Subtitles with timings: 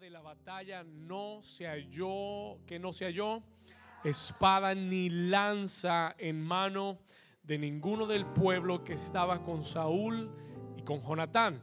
[0.00, 3.42] de la batalla no se halló, que no se halló
[4.04, 6.98] espada ni lanza en mano
[7.42, 10.30] de ninguno del pueblo que estaba con Saúl
[10.76, 11.62] y con Jonatán,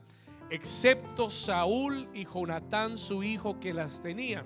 [0.49, 4.45] excepto Saúl y Jonatán su hijo que las tenían.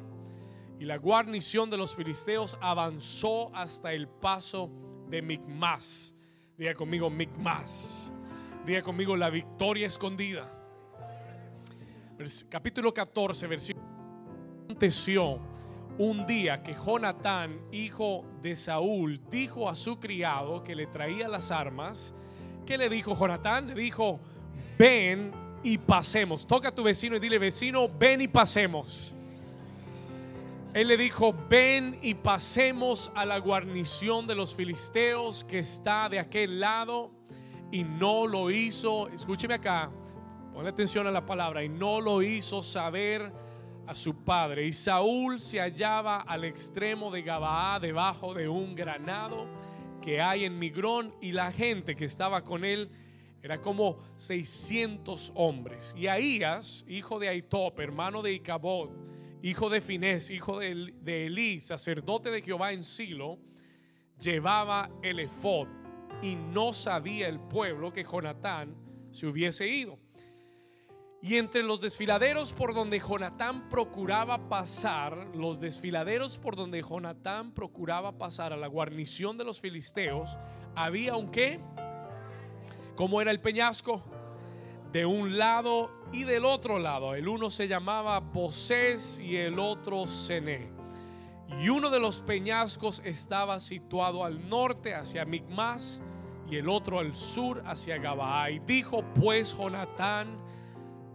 [0.80, 4.70] Y la guarnición de los filisteos avanzó hasta el paso
[5.08, 6.14] de Micmas.
[6.58, 8.12] Diga conmigo Micmas.
[8.66, 10.57] Diga conmigo la victoria escondida.
[12.50, 13.86] Capítulo 14, versículo.
[14.64, 15.40] Aconteció
[16.00, 21.52] un día que Jonatán, hijo de Saúl, dijo a su criado que le traía las
[21.52, 22.16] armas.
[22.66, 23.68] ¿Qué le dijo Jonatán?
[23.68, 24.20] Le dijo,
[24.80, 26.48] ven y pasemos.
[26.48, 29.14] Toca a tu vecino y dile, vecino, ven y pasemos.
[30.74, 36.20] Él le dijo, ven y pasemos a la guarnición de los filisteos que está de
[36.20, 37.12] aquel lado.
[37.72, 39.92] Y no lo hizo, escúcheme acá,
[40.58, 43.32] ponle atención a la palabra, y no lo hizo saber
[43.86, 44.66] a su padre.
[44.66, 49.48] Y Saúl se hallaba al extremo de Gabaá, debajo de un granado
[50.02, 52.90] que hay en Migrón, y la gente que estaba con él
[53.44, 55.94] era como 600 hombres.
[55.96, 58.90] Y Ahías, hijo de Aitop, hermano de Icabod,
[59.44, 63.38] hijo de Finés, hijo de, de Elí, sacerdote de Jehová en Silo,
[64.20, 65.68] llevaba el efod
[66.24, 68.76] y no sabía el pueblo que Jonatán
[69.12, 70.00] se hubiese ido.
[71.22, 78.18] Y entre los desfiladeros por donde Jonatán procuraba pasar, los desfiladeros por donde Jonatán procuraba
[78.18, 80.38] pasar a la guarnición de los filisteos,
[80.76, 81.60] había un qué?
[82.96, 84.04] ¿Cómo era el peñasco?
[84.92, 87.16] De un lado y del otro lado.
[87.16, 90.70] El uno se llamaba Bosés y el otro Cené.
[91.62, 96.02] Y uno de los peñascos estaba situado al norte hacia Micmas
[96.50, 98.52] y el otro al sur hacia Gabaa.
[98.52, 100.47] Y dijo pues Jonatán,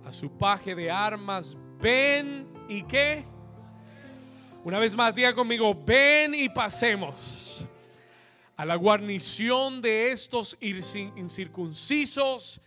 [0.04, 3.24] a su paje de armas, ven y qué.
[4.64, 7.66] Una vez más, diga conmigo, ven y pasemos
[8.56, 12.60] a la guarnición de estos incircuncisos.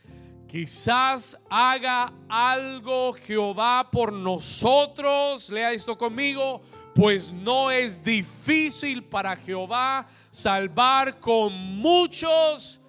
[0.47, 5.49] Quizás haga algo Jehová por nosotros.
[5.49, 6.61] Lea esto conmigo.
[6.93, 12.79] Pues no es difícil para Jehová salvar con muchos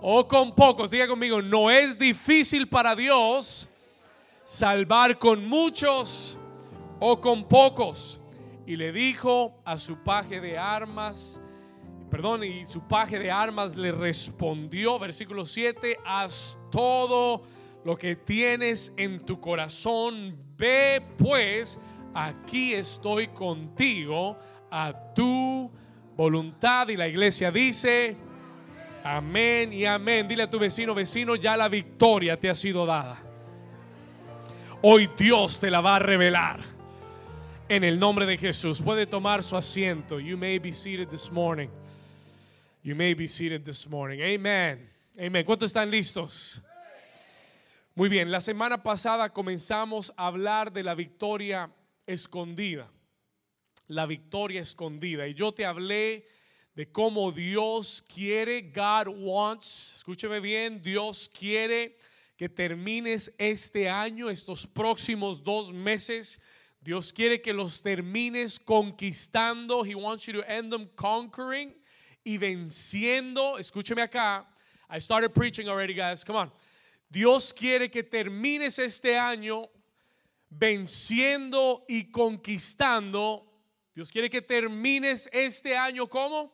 [0.00, 0.90] o con pocos.
[0.90, 3.67] Diga conmigo, no es difícil para Dios
[4.48, 6.38] salvar con muchos
[7.00, 8.22] o con pocos.
[8.66, 11.38] Y le dijo a su paje de armas,
[12.10, 17.42] perdón, y su paje de armas le respondió, versículo 7, haz todo
[17.84, 21.78] lo que tienes en tu corazón, ve pues,
[22.14, 24.38] aquí estoy contigo
[24.70, 25.70] a tu
[26.16, 26.88] voluntad.
[26.88, 28.16] Y la iglesia dice,
[29.04, 30.26] amén y amén.
[30.26, 33.27] Dile a tu vecino, vecino, ya la victoria te ha sido dada.
[34.80, 36.60] Hoy Dios te la va a revelar.
[37.68, 38.80] En el nombre de Jesús.
[38.80, 40.20] Puede tomar su asiento.
[40.20, 41.68] You may be seated this morning.
[42.84, 44.20] You may be seated this morning.
[44.20, 44.88] Amen.
[45.18, 45.44] Amen.
[45.44, 46.62] ¿Cuántos están listos?
[47.96, 51.68] Muy bien, la semana pasada comenzamos a hablar de la victoria
[52.06, 52.88] escondida.
[53.88, 55.26] La victoria escondida.
[55.26, 56.24] Y yo te hablé
[56.76, 61.96] de cómo Dios quiere, God wants, escúcheme bien, Dios quiere
[62.38, 66.38] que termines este año, estos próximos dos meses.
[66.80, 69.84] Dios quiere que los termines conquistando.
[69.84, 71.74] He wants you to end them conquering
[72.24, 73.58] y venciendo.
[73.58, 74.46] Escúcheme acá.
[74.88, 76.22] I started preaching already, guys.
[76.22, 76.52] Come on.
[77.10, 79.68] Dios quiere que termines este año
[80.48, 83.46] venciendo y conquistando.
[83.96, 86.52] Dios quiere que termines este año como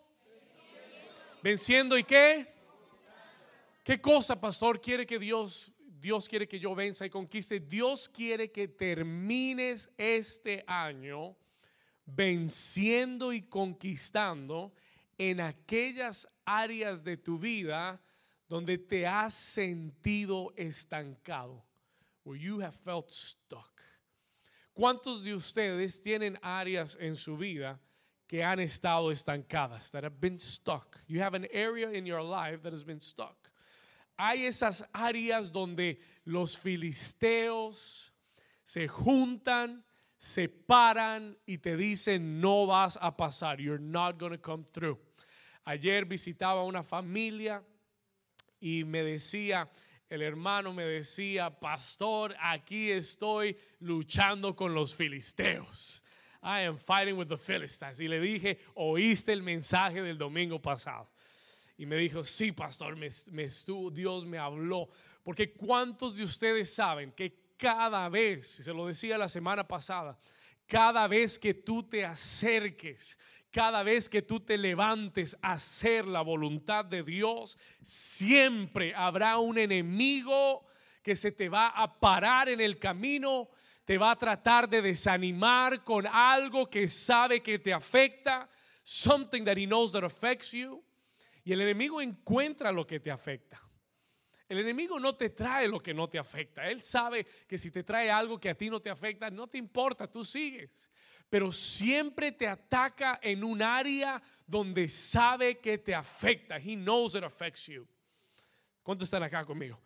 [1.43, 2.55] venciendo y qué?
[3.85, 5.74] ¿Qué cosa, pastor, quiere que Dios
[6.05, 7.61] Dios quiere que yo venza y conquiste.
[7.61, 11.35] Dios quiere que termines este año
[12.05, 14.75] venciendo y conquistando
[15.17, 17.99] en aquellas áreas de tu vida
[18.51, 21.65] donde te has sentido estancado.
[22.25, 23.81] Where you have felt stuck.
[24.75, 27.81] ¿Cuántos de ustedes tienen áreas en su vida
[28.27, 29.91] que han estado estancadas?
[29.93, 30.99] That have been stuck.
[31.07, 33.54] You have an area in your life that has been stuck
[34.17, 38.13] hay esas áreas donde los filisteos
[38.63, 39.85] se juntan,
[40.17, 44.99] se paran y te dicen no vas a pasar, you're not going to come through.
[45.65, 47.63] Ayer visitaba una familia
[48.61, 49.69] y me decía,
[50.09, 56.03] el hermano me decía, pastor, aquí estoy luchando con los filisteos.
[56.43, 58.01] I am fighting with the Philistines.
[58.01, 61.11] Y le dije, oíste el mensaje del domingo pasado.
[61.77, 63.09] Y me dijo, sí, pastor, me,
[63.93, 64.89] Dios me habló.
[65.23, 70.19] Porque ¿cuántos de ustedes saben que cada vez, se lo decía la semana pasada,
[70.67, 73.19] cada vez que tú te acerques,
[73.51, 79.59] cada vez que tú te levantes a hacer la voluntad de Dios, siempre habrá un
[79.59, 80.67] enemigo
[81.03, 83.49] que se te va a parar en el camino,
[83.85, 88.49] te va a tratar de desanimar con algo que sabe que te afecta,
[88.83, 90.84] something that he knows that affects you.
[91.45, 93.61] Y el enemigo encuentra lo que te afecta.
[94.49, 96.69] El enemigo no te trae lo que no te afecta.
[96.69, 99.59] Él sabe que si te trae algo que a ti no te afecta, no te
[99.59, 100.91] importa, tú sigues.
[101.31, 106.57] Pero siempre te ataca en un área donde sabe que te afecta.
[106.57, 107.87] He knows it affects you.
[108.83, 109.81] ¿Cuántos están acá conmigo?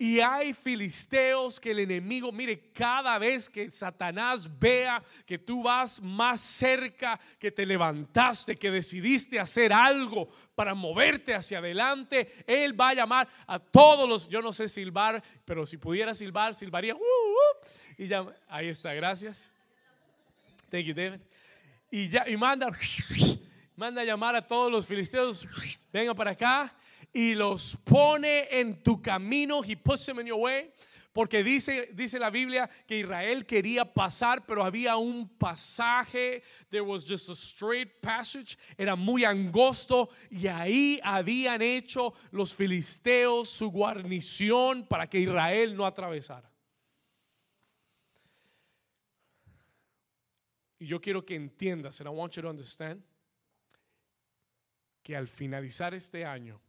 [0.00, 6.00] Y hay filisteos que el enemigo, mire, cada vez que Satanás vea que tú vas
[6.00, 12.88] más cerca, que te levantaste, que decidiste hacer algo para moverte hacia adelante, él va
[12.88, 16.94] a llamar a todos los, yo no sé silbar, pero si pudiera silbar, silbaría.
[16.94, 17.68] Uh, uh,
[17.98, 19.52] y ya, ahí está, gracias.
[20.70, 21.20] Thank you, David.
[21.90, 22.70] Y ya, y manda,
[23.76, 25.46] manda a llamar a todos los filisteos,
[25.92, 26.74] vengan para acá
[27.12, 29.62] y los pone en tu camino.
[29.62, 30.70] He puts them in your way.
[31.12, 37.04] Porque dice, dice la Biblia que Israel quería pasar, pero había un pasaje, there was
[37.04, 44.86] just a straight passage, era muy angosto y ahí habían hecho los filisteos su guarnición
[44.86, 46.48] para que Israel no atravesara.
[50.78, 53.02] Y yo quiero que entiendas, and I want you to understand,
[55.02, 56.60] que al finalizar este año,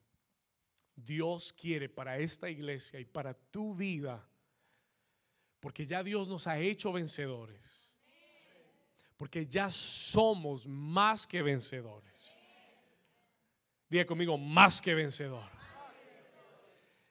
[1.04, 4.28] Dios quiere para esta iglesia y para tu vida,
[5.60, 7.96] porque ya Dios nos ha hecho vencedores,
[9.18, 12.32] porque ya somos más que vencedores.
[13.90, 15.50] Diga conmigo, más que vencedor.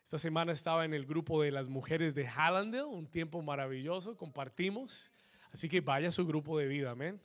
[0.02, 5.12] Esta semana estaba en el grupo de las mujeres de Hallandale, un tiempo maravilloso, compartimos.
[5.52, 7.20] Así que vaya a su grupo de vida, amén.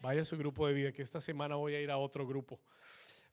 [0.00, 2.60] Vaya a su grupo de vida, que esta semana voy a ir a otro grupo.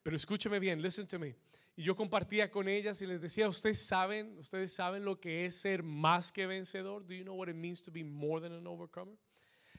[0.03, 1.35] Pero escúcheme bien, listen to me.
[1.75, 5.55] Y yo compartía con ellas y les decía, ustedes saben, ustedes saben lo que es
[5.55, 7.05] ser más que vencedor.
[7.05, 9.17] Do you know what it means to be more than an overcomer?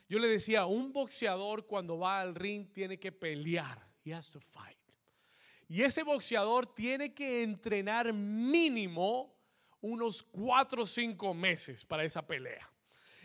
[0.08, 3.78] Yo le decía, un boxeador cuando va al ring tiene que pelear.
[4.04, 4.76] He has to fight.
[5.68, 9.34] Y ese boxeador tiene que entrenar mínimo
[9.80, 12.70] unos cuatro o cinco meses para esa pelea.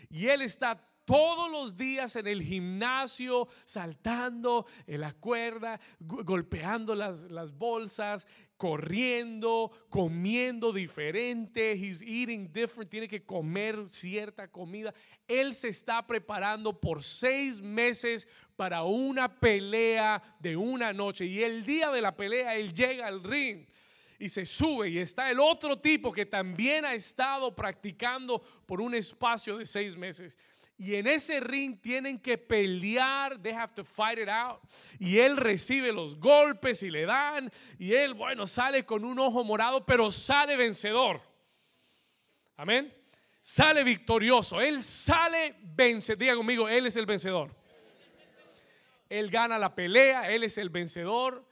[0.08, 7.22] Y él está todos los días en el gimnasio, saltando en la cuerda, golpeando las,
[7.30, 8.26] las bolsas,
[8.58, 14.92] corriendo, comiendo diferente, he's eating different, tiene que comer cierta comida.
[15.28, 18.26] Él se está preparando por seis meses
[18.56, 23.22] para una pelea de una noche y el día de la pelea él llega al
[23.22, 23.64] ring
[24.18, 28.96] y se sube y está el otro tipo que también ha estado practicando por un
[28.96, 30.36] espacio de seis meses.
[30.80, 34.60] Y en ese ring tienen que pelear, they have to fight it out.
[35.00, 37.50] Y él recibe los golpes y le dan.
[37.80, 41.20] Y él, bueno, sale con un ojo morado, pero sale vencedor.
[42.56, 42.94] Amén.
[43.40, 44.60] Sale victorioso.
[44.60, 46.18] Él sale vencedor.
[46.18, 47.52] Diga conmigo, él es el vencedor.
[49.08, 51.44] Él gana la pelea, él es el vencedor.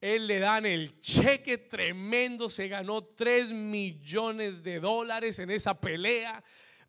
[0.00, 6.42] Él le dan el cheque tremendo, se ganó 3 millones de dólares en esa pelea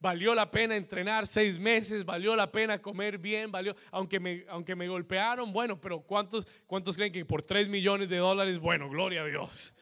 [0.03, 4.75] valió la pena entrenar seis meses, valió la pena comer bien, valió, aunque me, aunque
[4.75, 9.22] me golpearon, bueno, pero ¿cuántos, ¿cuántos creen que por tres millones de dólares, bueno, gloria
[9.22, 9.74] a Dios?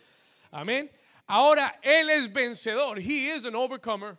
[0.51, 0.91] Amén.
[1.25, 4.15] Ahora Él es vencedor, He is an overcomer.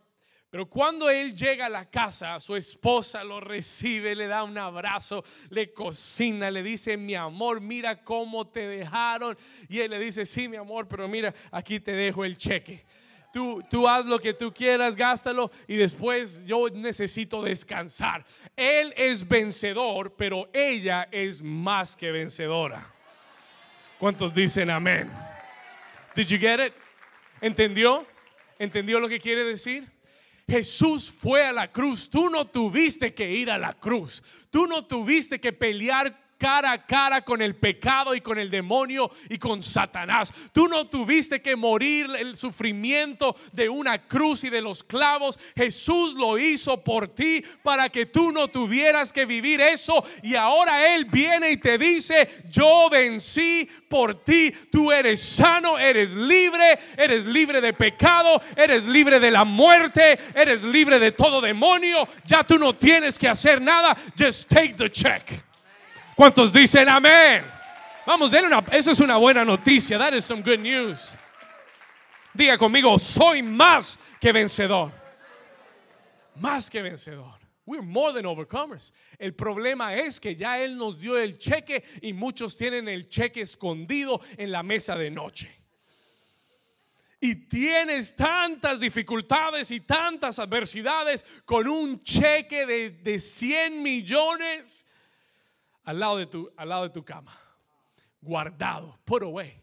[0.50, 5.25] Pero cuando él llega a la casa, su esposa lo recibe, le da un abrazo,
[5.49, 9.35] le cocina, le dice, mi amor, mira cómo te dejaron.
[9.71, 12.85] Y él le dice, sí, mi amor, pero mira, aquí te dejo el cheque
[13.33, 18.25] tú, tú haz lo que tú quieras, gástalo y después yo necesito descansar.
[18.57, 22.87] Él es vencedor, pero ella es más que vencedora.
[23.99, 25.11] ¿Cuántos dicen amén?
[26.15, 26.75] Did you get it?
[27.41, 28.07] ¿Entendió?
[28.59, 29.89] ¿Entendió lo que quiere decir?
[30.49, 32.11] Jesús fue a la cruz.
[32.11, 34.23] Tú no tuviste que ir a la cruz.
[34.51, 39.08] Tú no tuviste que pelear cara a cara con el pecado y con el demonio
[39.30, 40.34] y con Satanás.
[40.52, 45.38] Tú no tuviste que morir el sufrimiento de una cruz y de los clavos.
[45.54, 50.04] Jesús lo hizo por ti para que tú no tuvieras que vivir eso.
[50.25, 54.52] Y ahora Él viene y te dice, yo vencí por ti.
[54.72, 60.64] Tú eres sano, eres libre, eres libre de pecado, eres libre de la muerte, eres
[60.64, 62.08] libre de todo demonio.
[62.26, 63.96] Ya tú no tienes que hacer nada.
[64.18, 65.51] Just take the check.
[66.16, 67.45] ¿Cuántos dicen amén?
[68.07, 69.99] Vamos, denle una, eso es una buena noticia.
[69.99, 71.16] That is some good news.
[72.35, 74.92] Diga conmigo, soy más que vencedor.
[76.37, 77.38] Más que vencedor.
[77.64, 78.92] We're more than overcomers.
[79.19, 83.42] El problema es que ya Él nos dio el cheque y muchos tienen el cheque
[83.42, 85.49] escondido en la mesa de noche.
[87.21, 94.85] Y tienes tantas dificultades y tantas adversidades con un cheque de, de 100 millones
[95.85, 97.39] al lado, de tu, al lado de tu cama.
[98.21, 99.62] Guardado, put away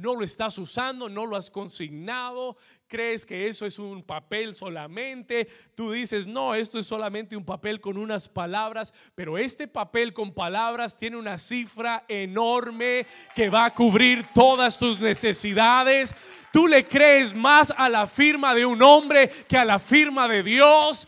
[0.00, 5.46] no lo estás usando, no lo has consignado, crees que eso es un papel solamente,
[5.74, 10.32] tú dices, no, esto es solamente un papel con unas palabras, pero este papel con
[10.32, 16.14] palabras tiene una cifra enorme que va a cubrir todas tus necesidades.
[16.52, 20.42] Tú le crees más a la firma de un hombre que a la firma de
[20.42, 21.06] Dios.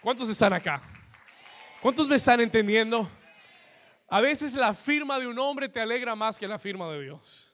[0.00, 0.82] ¿Cuántos están acá?
[1.80, 3.08] ¿Cuántos me están entendiendo?
[4.12, 7.50] A veces la firma de un hombre te alegra más que la firma de Dios.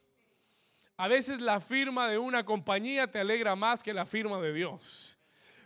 [0.97, 5.17] A veces la firma de una compañía te alegra más que la firma de Dios.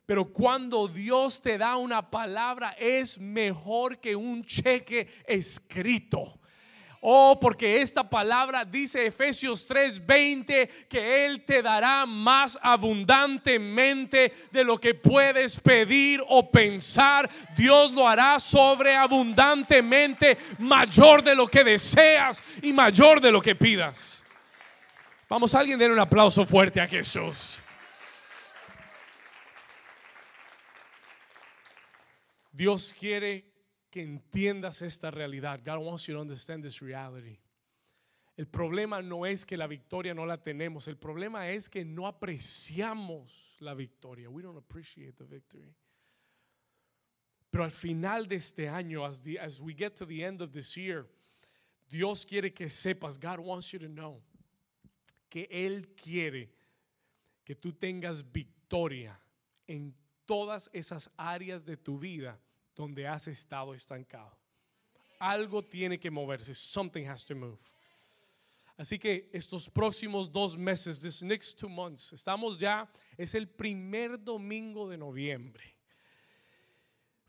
[0.05, 6.39] Pero cuando Dios te da una palabra es mejor que un cheque escrito.
[7.05, 14.79] Oh, porque esta palabra dice Efesios 3:20 que Él te dará más abundantemente de lo
[14.79, 17.29] que puedes pedir o pensar.
[17.57, 24.23] Dios lo hará sobreabundantemente, mayor de lo que deseas y mayor de lo que pidas.
[25.29, 27.61] Vamos, alguien den un aplauso fuerte a Jesús.
[32.53, 33.52] Dios quiere
[33.93, 35.61] que entiendas esta realidad.
[35.63, 37.39] God wants you to understand this reality.
[38.39, 42.07] El problema no es que la victoria no la tenemos, el problema es que no
[42.07, 44.31] apreciamos la victoria.
[44.31, 45.75] We don't appreciate the victory.
[47.51, 50.75] Pero al final de este año, as, as we get to the end of this
[50.75, 51.07] year,
[51.91, 54.23] Dios quiere que sepas, God wants you to know
[55.29, 56.49] que Él quiere
[57.45, 59.21] que tú tengas victoria
[59.67, 59.95] en
[60.25, 62.39] todas esas áreas de tu vida
[62.75, 64.37] donde has estado estancado.
[65.19, 66.55] Algo tiene que moverse.
[66.55, 67.59] Something has to move.
[68.77, 74.19] Así que estos próximos dos meses, this next two months, estamos ya, es el primer
[74.19, 75.77] domingo de noviembre.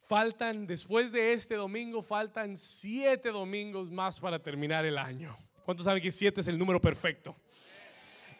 [0.07, 5.37] Faltan, después de este domingo, faltan siete domingos más para terminar el año.
[5.63, 7.35] ¿Cuántos saben que siete es el número perfecto?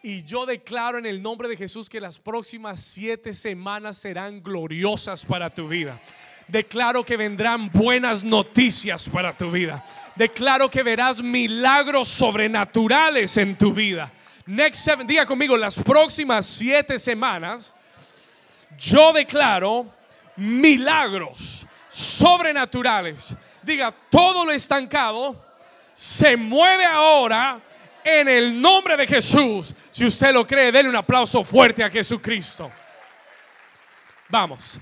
[0.01, 5.23] Y yo declaro en el nombre de Jesús que las próximas siete semanas serán gloriosas
[5.23, 6.01] para tu vida.
[6.47, 9.83] Declaro que vendrán buenas noticias para tu vida.
[10.15, 14.11] Declaro que verás milagros sobrenaturales en tu vida.
[14.45, 17.73] Next seven, diga conmigo, las próximas siete semanas,
[18.77, 19.87] yo declaro
[20.35, 23.33] milagros sobrenaturales.
[23.61, 25.41] Diga, todo lo estancado
[25.93, 27.61] se mueve ahora
[28.03, 29.73] en el nombre de Jesús.
[29.91, 32.69] Si usted lo cree, denle un aplauso fuerte a Jesucristo.
[34.27, 34.79] Vamos.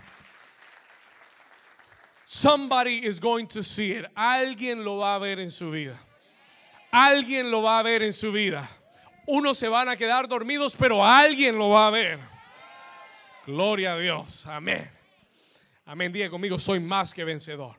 [2.33, 4.05] Somebody is going to see it.
[4.15, 5.99] Alguien lo va a ver en su vida.
[6.89, 8.69] Alguien lo va a ver en su vida.
[9.27, 12.19] Unos se van a quedar dormidos, pero alguien lo va a ver.
[13.45, 14.47] Gloria a Dios.
[14.47, 14.89] Amén.
[15.85, 16.13] Amén.
[16.13, 17.75] Diga conmigo, soy más que vencedor.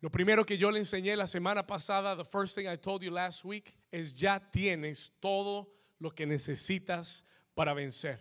[0.00, 3.10] Lo primero que yo le enseñé la semana pasada, the first thing I told you
[3.10, 5.68] last week, es ya tienes todo
[5.98, 7.24] lo que necesitas
[7.56, 8.20] para vencer.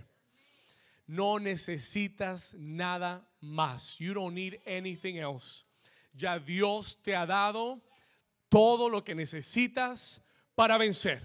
[1.05, 3.99] No necesitas nada más.
[3.99, 5.63] You don't need anything else.
[6.15, 7.81] Ya Dios te ha dado
[8.49, 10.19] todo lo que necesitas
[10.55, 11.21] para vencer.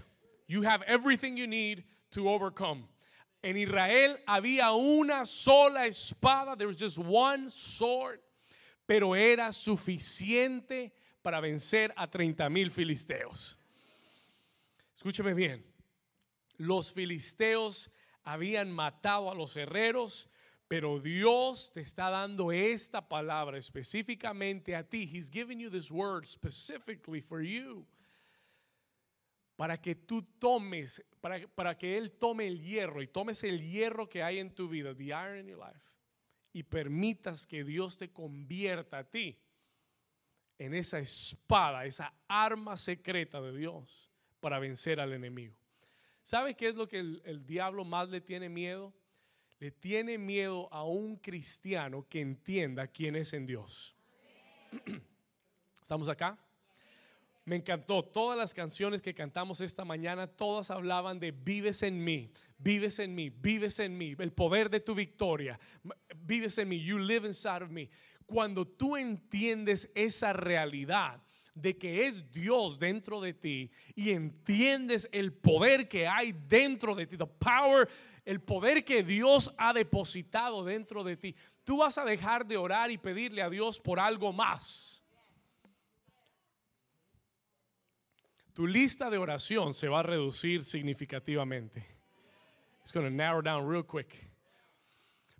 [0.47, 2.87] You have everything you need to overcome.
[3.43, 6.57] En Israel había una sola espada.
[6.57, 8.19] There was just one sword
[8.85, 13.57] pero era suficiente para vencer a 30 mil filisteos.
[14.95, 15.63] Escúcheme bien,
[16.57, 17.89] los filisteos
[18.23, 20.27] habían matado a los herreros,
[20.73, 25.03] pero Dios te está dando esta palabra específicamente a ti.
[25.05, 27.85] He's giving you this word specifically for you.
[29.55, 34.09] Para que tú tomes, para, para que Él tome el hierro y tomes el hierro
[34.09, 35.91] que hay en tu vida, the iron in your life
[36.53, 39.37] y permitas que Dios te convierta a ti
[40.57, 45.53] en esa espada, esa arma secreta de Dios para vencer al enemigo.
[46.23, 48.91] ¿Sabe qué es lo que el, diablo más le tiene miedo?
[49.63, 53.95] Le tiene miedo a un cristiano que entienda quién es en Dios.
[55.81, 56.37] ¿Estamos acá?
[57.45, 58.03] Me encantó.
[58.03, 63.15] Todas las canciones que cantamos esta mañana, todas hablaban de vives en mí, vives en
[63.15, 65.57] mí, vives en mí, el poder de tu victoria,
[66.13, 67.89] vives en mí, you live inside of me.
[68.25, 71.22] Cuando tú entiendes esa realidad
[71.53, 77.05] de que es Dios dentro de ti y entiendes el poder que hay dentro de
[77.05, 77.87] ti, the power,
[78.25, 82.91] el poder que Dios ha depositado dentro de ti, tú vas a dejar de orar
[82.91, 85.03] y pedirle a Dios por algo más.
[88.53, 91.83] Tu lista de oración se va a reducir significativamente.
[92.81, 94.29] It's going to narrow down real quick.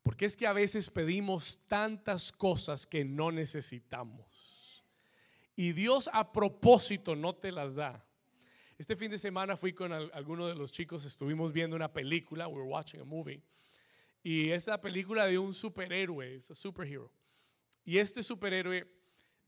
[0.02, 4.26] Porque es que a veces pedimos tantas cosas que no necesitamos.
[5.56, 8.04] Y Dios a propósito no te las da.
[8.78, 12.56] Este fin de semana fui con algunos de los chicos, estuvimos viendo una película, we
[12.56, 13.42] were watching a movie.
[14.24, 17.12] Y esa película de un superhéroe, es un superhero.
[17.86, 18.88] Y este superhéroe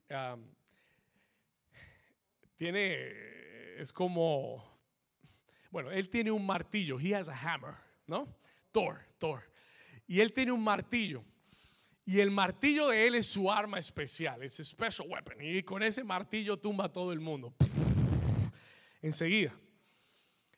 [0.09, 0.45] um,
[2.55, 4.63] tiene, es como,
[5.71, 7.73] bueno, él tiene un martillo, he has a hammer,
[8.05, 8.27] ¿no?
[8.71, 9.43] Thor, Thor.
[10.07, 11.23] Y él tiene un martillo.
[12.05, 15.37] Y el martillo de él es su arma especial, es special weapon.
[15.41, 17.55] Y con ese martillo tumba a todo el mundo.
[19.01, 19.53] Enseguida.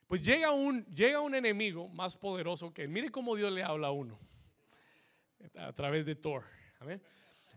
[0.07, 2.89] Pues llega un, llega un enemigo más poderoso que él.
[2.89, 4.19] Mire cómo Dios le habla a uno
[5.55, 6.43] a través de Thor.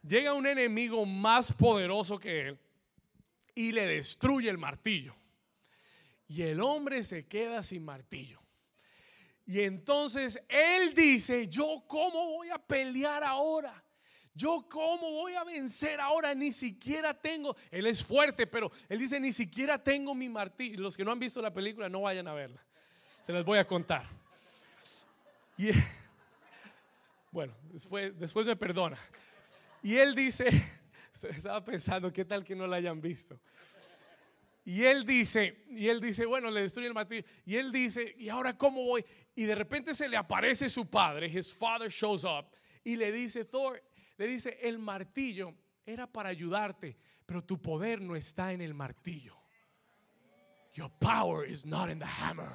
[0.07, 2.59] Llega un enemigo más poderoso que él
[3.55, 5.15] y le destruye el martillo.
[6.29, 8.40] Y el hombre se queda sin martillo.
[9.51, 13.83] Y entonces él dice, yo cómo voy a pelear ahora.
[14.33, 19.19] Yo cómo voy a vencer ahora, ni siquiera tengo, él es fuerte, pero él dice,
[19.19, 20.81] ni siquiera tengo mi martillo.
[20.81, 22.65] Los que no han visto la película, no vayan a verla.
[23.23, 24.07] Se les voy a contar.
[25.59, 25.71] Y,
[27.33, 29.01] bueno, después, después me perdona.
[29.83, 30.47] Y él dice,
[31.29, 33.37] estaba pensando, ¿qué tal que no la hayan visto?
[34.65, 37.25] Y él dice, y él dice, bueno, le destruye el martillo.
[37.45, 39.05] Y él dice, ¿y ahora cómo voy?
[39.41, 42.55] Y de repente se le aparece su padre, his father shows up,
[42.85, 43.83] y le dice, Thor,
[44.19, 45.55] le dice, el martillo
[45.87, 46.95] era para ayudarte,
[47.25, 49.35] pero tu poder no está en el martillo.
[50.75, 52.53] Your power is not in the hammer.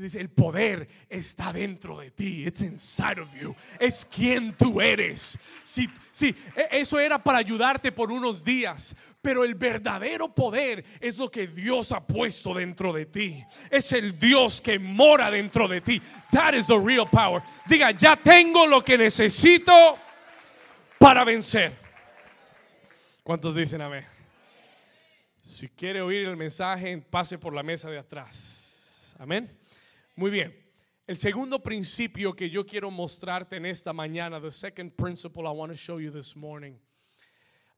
[0.00, 2.46] Dice, el poder está dentro de ti.
[2.46, 3.52] It's inside of you.
[3.80, 5.36] Es quien tú eres.
[5.64, 8.94] Sí, sí, e, eso era para ayudarte por unos días.
[9.20, 13.44] Pero el verdadero poder es lo que Dios ha puesto dentro de ti.
[13.70, 16.00] Es el Dios que mora dentro de ti.
[16.30, 17.42] That is the real power.
[17.66, 19.98] Diga, ya tengo lo que necesito
[20.96, 21.72] para vencer.
[23.24, 24.06] ¿Cuántos dicen amén?
[25.42, 29.16] Si quiere oír el mensaje, pase por la mesa de atrás.
[29.18, 29.58] Amén.
[30.18, 30.52] Muy bien.
[31.06, 35.70] El segundo principio que yo quiero mostrarte en esta mañana, the second principle I want
[35.70, 36.74] to show you this morning,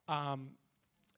[0.09, 0.57] um,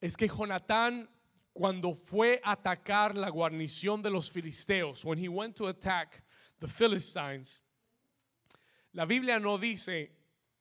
[0.01, 1.09] es que Jonatán,
[1.55, 6.25] cuando fue a atacar la guarnición de los filisteos, when he went to attack
[6.59, 7.63] the Philistines,
[8.93, 10.11] la Biblia no dice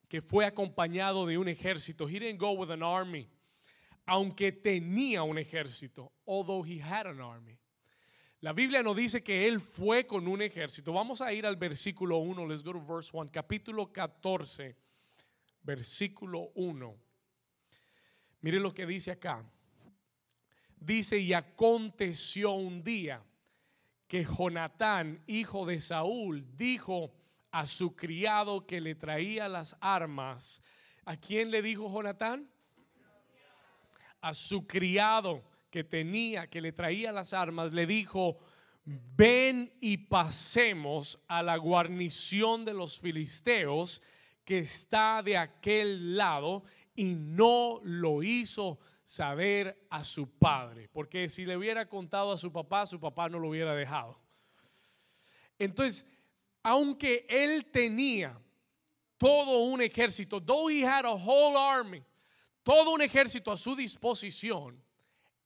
[0.08, 2.08] que fue acompañado de un ejército.
[2.08, 3.28] He didn't go with an army,
[4.08, 7.58] aunque tenía un ejército, although he had an army.
[8.42, 10.92] La Biblia no dice que él fue con un ejército.
[10.94, 14.76] Vamos a ir al versículo 1, let's go to verse 1, capítulo 14,
[15.62, 16.98] versículo 1.
[18.42, 19.46] Mire lo que dice acá.
[20.76, 23.24] Dice, y aconteció un día
[24.08, 27.14] que Jonatán, hijo de Saúl, dijo
[27.52, 30.64] a su criado que le traía las armas.
[31.06, 32.50] ¿A quién le dijo Jonatán?
[34.20, 38.38] A su criado que tenía, que le traía las armas, le dijo,
[38.84, 44.02] ven y pasemos a la guarnición de los filisteos
[44.44, 51.46] que está de aquel lado y no lo hizo saber a su padre, porque si
[51.46, 54.20] le hubiera contado a su papá, su papá no lo hubiera dejado.
[55.58, 56.06] Entonces,
[56.64, 58.40] aunque él tenía
[59.18, 62.04] todo un ejército, though he had a whole army,
[62.64, 64.82] todo un ejército a su disposición,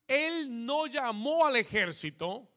[0.07, 2.47] él no llamó al ejército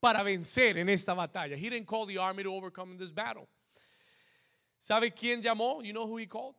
[0.00, 1.56] para vencer en esta batalla.
[1.56, 3.48] He didn't call the army to overcome this battle.
[4.78, 5.82] ¿Sabe quién llamó?
[5.82, 6.56] You know who he called?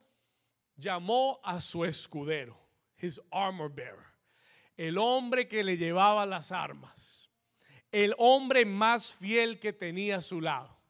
[0.78, 2.56] Llamó a su escudero,
[2.98, 4.06] his armor bearer,
[4.78, 7.30] el hombre que le llevaba las armas,
[7.92, 10.82] el hombre más fiel que tenía a su lado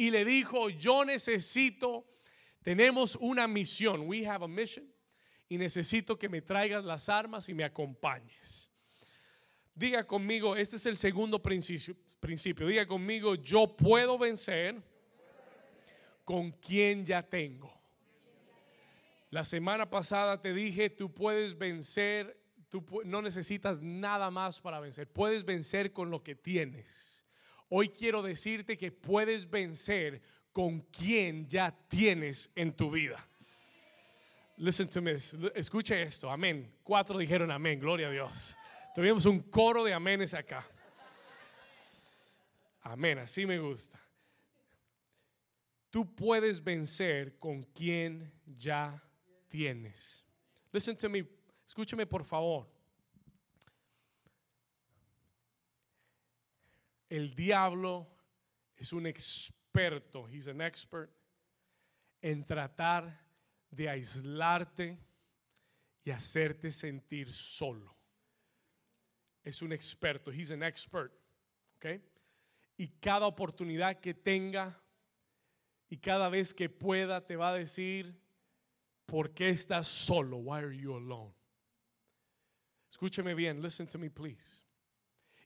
[0.00, 2.06] y le dijo, yo necesito,
[2.62, 4.90] tenemos una misión, we have a mission,
[5.46, 8.69] y necesito que me traigas las armas y me acompañes.
[9.74, 12.66] Diga conmigo, este es el segundo principio, principio.
[12.66, 14.82] diga conmigo, yo puedo vencer
[16.24, 17.72] con quien ya tengo.
[19.30, 22.36] La semana pasada te dije, tú puedes vencer,
[22.68, 27.24] tú no necesitas nada más para vencer, puedes vencer con lo que tienes.
[27.68, 30.20] Hoy quiero decirte que puedes vencer
[30.52, 33.24] con quien ya tienes en tu vida.
[34.56, 35.12] Listen to me,
[35.54, 36.70] escuche esto, amén.
[36.82, 38.56] Cuatro dijeron amén, gloria a Dios.
[38.94, 40.66] Tuvimos un coro de aménes acá.
[42.82, 44.00] Amén, así me gusta.
[45.90, 49.02] tú puedes vencer con quien ya
[49.48, 50.24] tienes.
[50.72, 51.26] Listen to me,
[51.66, 52.68] escúchame por favor.
[57.08, 58.06] El diablo
[58.76, 61.10] es un experto, he's an expert,
[62.22, 63.20] en tratar
[63.68, 64.96] de aislarte
[66.04, 67.99] y hacerte sentir solo.
[69.42, 71.12] Es un experto, he's an expert,
[71.76, 72.00] ¿ok?
[72.76, 74.80] Y cada oportunidad que tenga
[75.88, 78.14] y cada vez que pueda te va a decir,
[79.06, 80.36] ¿por qué estás solo?
[80.36, 81.34] Why are you alone?
[82.90, 84.64] Escúcheme bien, listen to me please.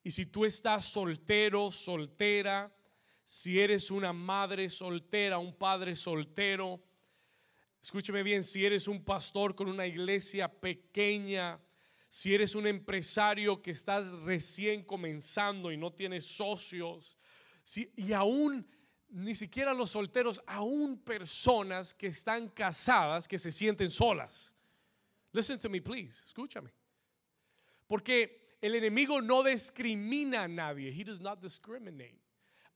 [0.02, 2.70] Y si tú estás soltero, soltera,
[3.24, 6.82] si eres una madre soltera, un padre soltero,
[7.82, 11.58] escúcheme bien, si eres un pastor con una iglesia pequeña,
[12.14, 17.18] si eres un empresario que estás recién comenzando y no tienes socios,
[17.64, 18.64] si, y aún
[19.08, 24.54] ni siquiera los solteros, aún personas que están casadas que se sienten solas.
[25.32, 26.22] Listen to me, please.
[26.24, 26.70] Escúchame.
[27.88, 30.92] Porque el enemigo no discrimina a nadie.
[30.92, 32.20] He does not discriminate.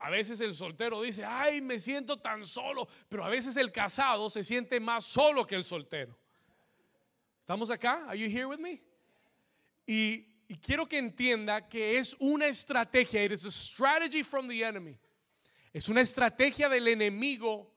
[0.00, 4.30] A veces el soltero dice, ay, me siento tan solo, pero a veces el casado
[4.30, 6.18] se siente más solo que el soltero.
[7.40, 8.04] ¿Estamos acá?
[8.08, 8.87] Are you here with me?
[9.88, 10.26] Y,
[10.60, 13.24] quiero que entienda que es una estrategia.
[13.24, 14.98] It is a strategy from the enemy
[15.72, 17.72] es una estrategia del enemigo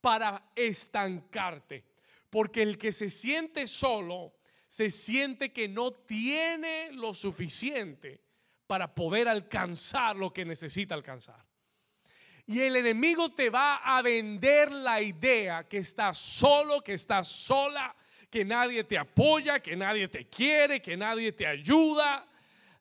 [0.00, 1.84] para estancarte.
[2.30, 4.34] Porque el que se siente solo,
[4.66, 8.20] se siente que no tiene lo suficiente
[8.66, 11.44] para poder alcanzar lo que necesita alcanzar.
[12.46, 17.94] Y el enemigo te va a vender la idea que estás solo, que estás sola,
[18.34, 22.26] que nadie te apoya, que nadie te quiere, que nadie te ayuda.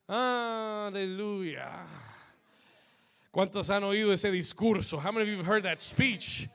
[0.07, 1.85] Aleluya.
[3.29, 4.97] ¿Cuántos han oído ese discurso?
[4.97, 6.49] How many of you have heard that speech?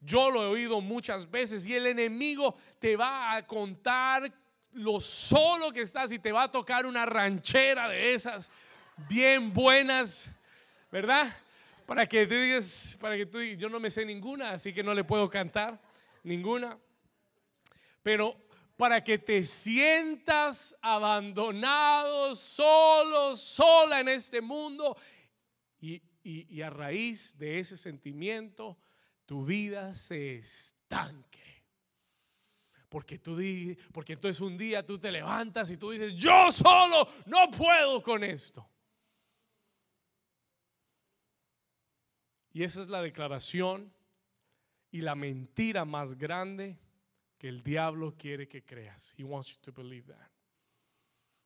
[0.00, 4.32] Yo lo he oído muchas veces y el enemigo te va a contar
[4.72, 8.50] lo solo que estás y te va a tocar una ranchera de esas
[9.10, 10.34] bien buenas,
[10.90, 11.30] ¿verdad?
[11.84, 14.82] Para que tú digas, para que tú digas, yo no me sé ninguna, así que
[14.82, 15.78] no le puedo cantar
[16.22, 16.78] ninguna.
[18.08, 18.34] Pero
[18.74, 24.96] para que te sientas abandonado, solo, sola en este mundo
[25.78, 28.78] y a raíz de ese sentimiento
[29.26, 31.66] tu vida se estanque.
[32.88, 38.24] Porque entonces un día tú te levantas y tú dices, "Yo solo no puedo con
[38.24, 38.66] esto."
[42.54, 43.92] Y esa es la declaración
[44.90, 46.78] y la mentira más grande
[47.38, 49.14] que el diablo quiere que creas.
[49.16, 50.30] He wants you to believe that.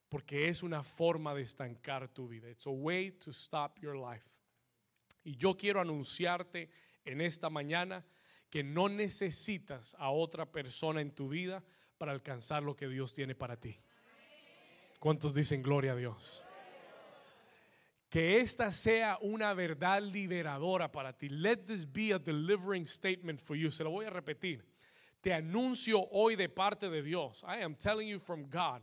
[0.08, 2.48] Porque es una forma de estancar tu vida.
[2.48, 4.26] It's a way to stop your life.
[5.24, 6.70] Y yo quiero anunciarte
[7.04, 8.04] en esta mañana
[8.50, 11.62] que no necesitas a otra persona en tu vida
[11.96, 13.78] para alcanzar lo que Dios tiene para ti.
[14.98, 16.44] ¿Cuántos dicen gloria a Dios?
[18.08, 21.28] Que esta sea una verdad liberadora para ti.
[21.28, 23.70] Let this be a delivering statement for you.
[23.70, 24.71] Se lo voy a repetir.
[25.22, 27.44] Te anuncio hoy de parte de Dios.
[27.46, 28.82] I am telling you from God.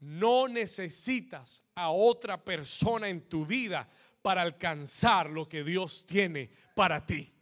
[0.00, 3.88] No necesitas a otra persona en tu vida
[4.22, 7.32] para alcanzar lo que Dios tiene para ti.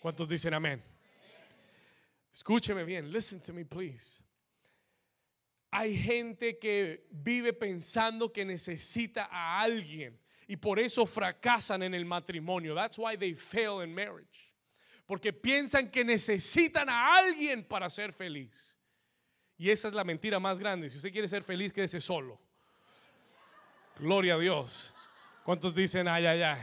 [0.00, 0.82] ¿Cuántos dicen amén?
[2.32, 4.22] Escúcheme bien, listen to me please.
[5.70, 12.06] Hay gente que vive pensando que necesita a alguien y por eso fracasan en el
[12.06, 12.74] matrimonio.
[12.74, 14.54] That's why they fail in marriage.
[15.08, 18.78] Porque piensan que necesitan a alguien para ser feliz.
[19.56, 20.90] Y esa es la mentira más grande.
[20.90, 22.38] Si usted quiere ser feliz, quédese solo.
[23.98, 24.92] Gloria a Dios.
[25.44, 26.60] ¿Cuántos dicen ay, ay, ay?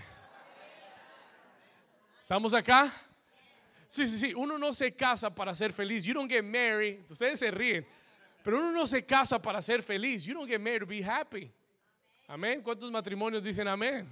[2.22, 2.94] ¿Estamos acá?
[3.88, 4.34] Sí, sí, sí.
[4.36, 6.04] Uno no se casa para ser feliz.
[6.04, 7.00] You don't get married.
[7.10, 7.84] Ustedes se ríen.
[8.44, 10.24] Pero uno no se casa para ser feliz.
[10.24, 11.52] You don't get married to be happy.
[12.28, 12.62] Amén.
[12.62, 14.08] ¿Cuántos matrimonios dicen amén?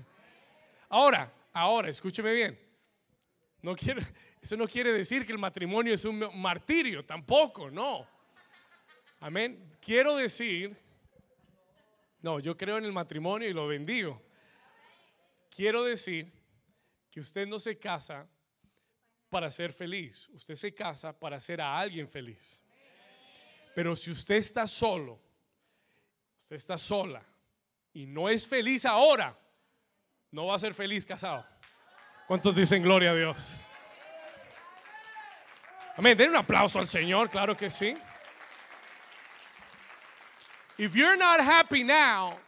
[0.89, 2.62] Ahora, ahora, escúcheme bien.
[3.63, 4.01] No quiero,
[4.41, 8.05] eso no quiere decir que el matrimonio es un martirio, tampoco, no.
[9.21, 9.77] Amén.
[9.79, 10.75] Quiero decir,
[12.21, 14.21] no, yo creo en el matrimonio y lo bendigo.
[15.49, 16.29] Quiero decir
[17.09, 18.27] que usted no se casa
[19.29, 22.61] para ser feliz, usted se casa para hacer a alguien feliz.
[23.73, 25.21] Pero si usted está solo,
[26.37, 27.23] usted está sola
[27.93, 29.39] y no es feliz ahora,
[30.31, 31.52] no va a ser feliz casado.
[32.33, 33.55] ¿Cuántos dicen gloria a Dios?
[35.95, 36.17] Amén.
[36.17, 37.95] Den un aplauso al Señor, claro que sí.
[40.79, 42.39] If you're not happy now,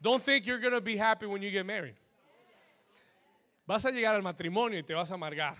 [0.00, 1.96] don't think you're going to be happy when you get married.
[3.66, 5.56] Vas a llegar al matrimonio y te vas a amargar.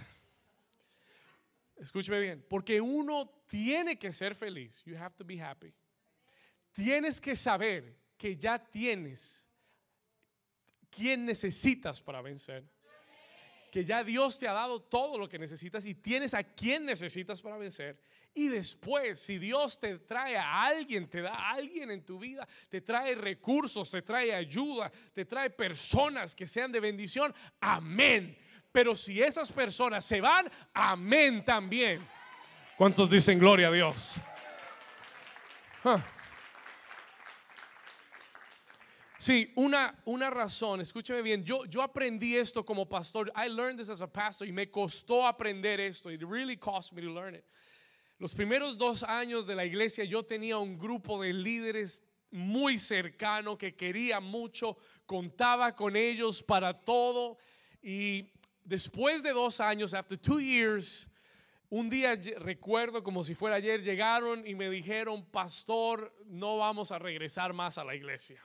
[1.77, 4.81] Escúcheme bien, porque uno tiene que ser feliz.
[4.87, 5.75] You have to be happy.
[6.73, 9.45] Tienes que saber que ya tienes
[10.89, 12.63] quién necesitas para vencer.
[13.71, 17.41] Que ya Dios te ha dado todo lo que necesitas y tienes a quién necesitas
[17.41, 17.99] para vencer.
[18.35, 22.47] Y después, si Dios te trae a alguien, te da a alguien en tu vida,
[22.69, 28.37] te trae recursos, te trae ayuda, te trae personas que sean de bendición, amén.
[28.73, 32.07] Pero si esas personas se van, amén también.
[32.77, 34.21] ¿Cuántos dicen gloria a Dios?
[39.21, 43.91] Sí, una, una razón, escúcheme bien, yo, yo aprendí esto como pastor, I learned this
[43.91, 47.45] as a pastor y me costó aprender esto, it really cost me to learn it.
[48.19, 53.59] Los primeros dos años de la iglesia yo tenía un grupo de líderes muy cercano
[53.59, 57.37] que quería mucho, contaba con ellos para todo
[57.83, 58.33] y
[58.65, 61.11] después de dos años, after two years,
[61.69, 66.99] un día recuerdo como si fuera ayer, llegaron y me dijeron, pastor, no vamos a
[66.99, 68.43] regresar más a la iglesia.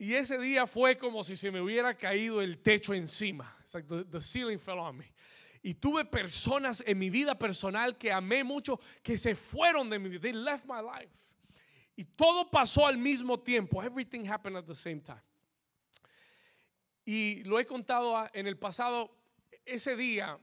[0.00, 3.54] Y ese día fue como si se me hubiera caído el techo encima.
[4.10, 5.12] the, ceiling fell on me.
[5.62, 10.08] Y tuve personas en mi vida personal que amé mucho que se fueron de mi
[10.08, 10.22] vida.
[10.22, 11.12] They left my life.
[11.96, 13.82] Y todo pasó al mismo tiempo.
[13.82, 15.20] Everything happened at the same time.
[17.04, 19.14] Y lo he contado en el pasado.
[19.66, 20.38] Ese día,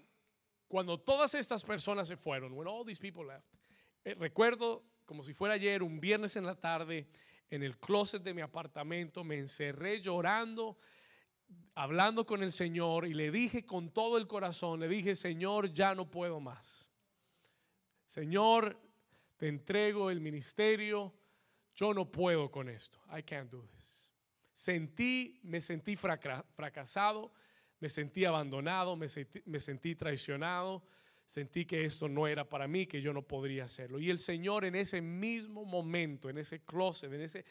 [0.67, 3.48] cuando todas estas personas se fueron, when all these people left,
[4.06, 7.08] eh, recuerdo como si fuera ayer, un viernes en la tarde
[7.49, 10.77] en el closet de mi apartamento, me encerré llorando,
[11.75, 15.95] hablando con el Señor y le dije con todo el corazón, le dije, Señor, ya
[15.95, 16.89] no puedo más.
[18.05, 18.79] Señor,
[19.38, 21.13] te entrego el ministerio,
[21.75, 22.99] yo no puedo con esto.
[23.15, 24.13] I can't do this.
[24.51, 27.31] Sentí, me sentí fracasado,
[27.79, 30.83] me sentí abandonado, me sentí, me sentí traicionado
[31.28, 34.00] sentí que esto no era para mí, que yo no podría hacerlo.
[34.00, 37.46] Y el Señor en ese mismo momento, en ese closet, en ese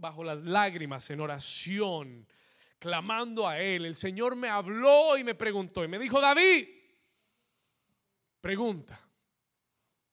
[0.00, 2.26] bajo las lágrimas, en oración,
[2.80, 6.68] clamando a él, el Señor me habló y me preguntó y me dijo, "David,
[8.40, 9.00] pregunta."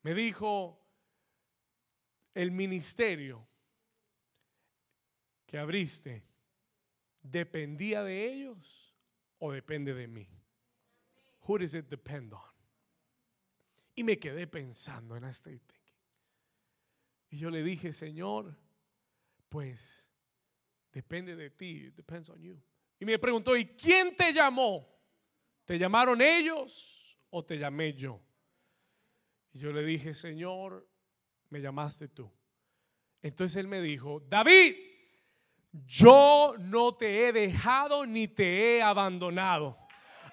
[0.04, 0.80] Me dijo,
[2.36, 3.48] "El ministerio
[5.48, 6.24] que abriste
[7.24, 8.94] dependía de ellos
[9.40, 10.30] o depende de mí?"
[11.48, 12.53] Who does it depend on?
[13.96, 15.60] Y me quedé pensando en este
[17.30, 18.58] Y yo le dije, Señor,
[19.50, 20.10] pues
[20.92, 22.60] depende de ti, depends on you.
[23.00, 24.88] Y me preguntó, ¿y quién te llamó?
[25.66, 28.22] ¿Te llamaron ellos o te llamé yo?
[29.52, 30.88] Y yo le dije, Señor,
[31.50, 32.32] me llamaste tú.
[33.22, 34.76] Entonces él me dijo, David,
[35.72, 39.78] yo no te he dejado ni te he abandonado.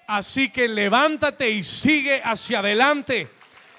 [0.07, 3.29] Así que levántate y sigue hacia adelante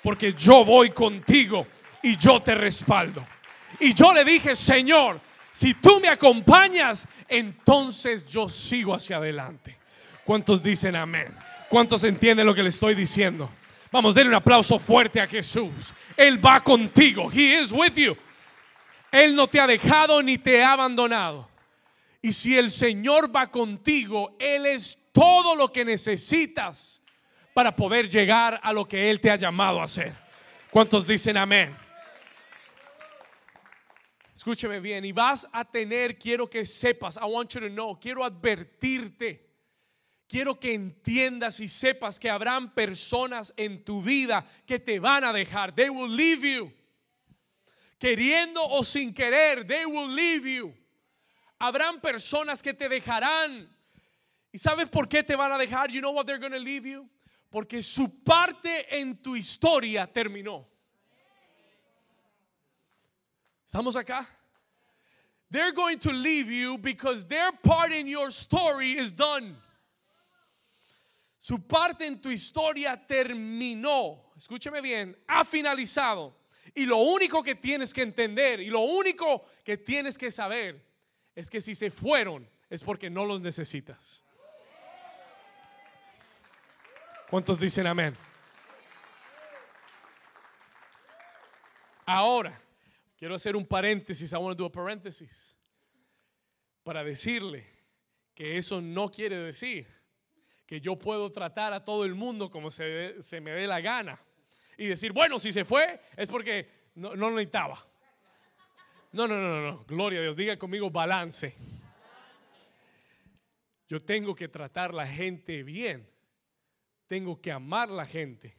[0.03, 1.67] porque yo voy contigo
[2.03, 3.25] y yo te respaldo.
[3.81, 9.77] Y yo le dije, Señor, si tú me acompañas, entonces yo sigo hacia adelante.
[10.25, 11.35] ¿Cuántos dicen amén?
[11.69, 13.51] ¿Cuántos entienden lo que le estoy diciendo?
[13.91, 15.95] Vamos, denle un aplauso fuerte a Jesús.
[16.17, 17.31] Él va contigo.
[17.31, 18.17] He is with you.
[19.11, 21.49] Él no te ha dejado ni te ha abandonado.
[22.23, 27.02] Y si el Señor va contigo, Él es todo lo que necesitas
[27.55, 30.15] para poder llegar a lo que Él te ha llamado a hacer.
[30.71, 31.75] ¿Cuántos dicen amén?
[34.35, 38.25] Escúcheme bien, y vas a tener, quiero que sepas, I want you to know, quiero
[38.25, 39.49] advertirte,
[40.27, 45.33] quiero que entiendas y sepas que habrán personas en tu vida que te van a
[45.33, 45.73] dejar.
[45.73, 46.73] They will leave you.
[48.01, 50.75] Queriendo o sin querer, they will leave you.
[51.61, 53.69] Habrán personas que te dejarán.
[54.51, 55.89] ¿Y sabes por qué te van a dejar?
[55.93, 57.09] You know what they're going to leave you?
[57.53, 60.67] Porque su parte en tu historia terminó.
[63.67, 64.27] ¿Estamos acá?
[65.51, 69.55] They're going to leave you because their part in your story is done.
[71.39, 74.33] Su parte en tu historia terminó.
[74.39, 76.33] Escúcheme bien, ha finalizado.
[76.75, 80.83] Y lo único que tienes que entender y lo único que tienes que saber
[81.35, 84.25] es que si se fueron es porque no los necesitas.
[87.33, 88.15] ¿Cuántos dicen amén?
[92.05, 92.61] Ahora,
[93.17, 95.57] quiero hacer un paréntesis, I want to do a paréntesis,
[96.85, 97.67] para decirle
[98.35, 99.87] que eso no quiere decir
[100.67, 104.21] que yo puedo tratar a todo el mundo como se, me dé la gana
[104.77, 107.83] y decir, bueno, si se fue es porque no, no necesitaba.
[109.13, 111.55] No, no, no, no, gloria a Dios, diga conmigo balance.
[113.89, 116.13] Yo tengo que tratar la gente bien
[117.13, 118.57] tengo que amar la gente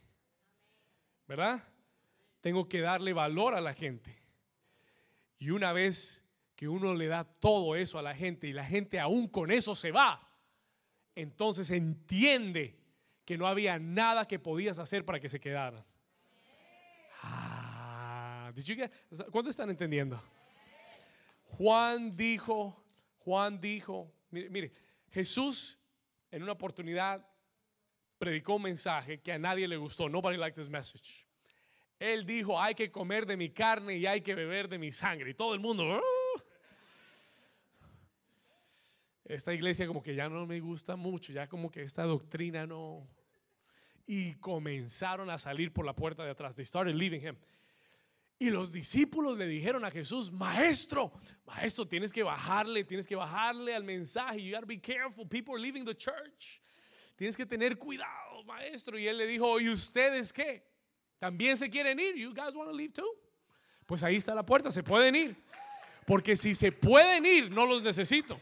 [1.28, 1.64] ¿verdad?
[2.42, 4.22] Tengo que darle valor a la gente.
[5.40, 6.24] Y una vez
[6.56, 9.76] que uno le da todo eso a la gente y la gente aún con eso
[9.76, 10.30] se va,
[11.16, 12.80] entonces entiende
[13.26, 15.84] que no había nada que podías hacer para que se quedaran.
[17.24, 18.52] Ah,
[19.32, 20.22] ¿Cuántos están entendiendo?
[21.46, 22.84] Juan dijo,
[23.20, 24.72] Juan dijo, mire,
[25.10, 25.80] Jesús
[26.30, 27.26] en una oportunidad
[28.24, 30.08] predicó un mensaje que a nadie le gustó.
[30.08, 31.28] Nobody liked this message.
[32.00, 35.32] Él dijo, hay que comer de mi carne y hay que beber de mi sangre.
[35.32, 36.42] Y todo el mundo, uh".
[39.26, 43.06] esta iglesia como que ya no me gusta mucho, ya como que esta doctrina no.
[44.06, 46.56] Y comenzaron a salir por la puerta de atrás.
[46.56, 47.36] They started leaving him.
[48.40, 51.12] Y los discípulos le dijeron a Jesús, maestro,
[51.46, 54.42] maestro, tienes que bajarle, tienes que bajarle al mensaje.
[54.42, 55.28] You gotta be careful.
[55.28, 56.62] People are leaving the church.
[57.16, 58.98] Tienes que tener cuidado, maestro.
[58.98, 60.66] Y él le dijo, ¿y ustedes qué?
[61.20, 62.16] ¿También se quieren ir?
[62.16, 63.08] You guys want to leave too?
[63.86, 65.36] Pues ahí está la puerta, se pueden ir.
[66.06, 68.40] Porque si se pueden ir, no los necesito.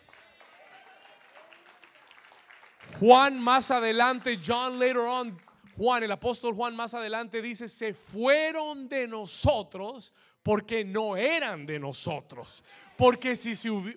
[2.99, 5.39] Juan más adelante, John later on,
[5.77, 11.79] Juan, el apóstol Juan más adelante dice, se fueron de nosotros porque no eran de
[11.79, 12.63] nosotros.
[12.97, 13.53] Porque si,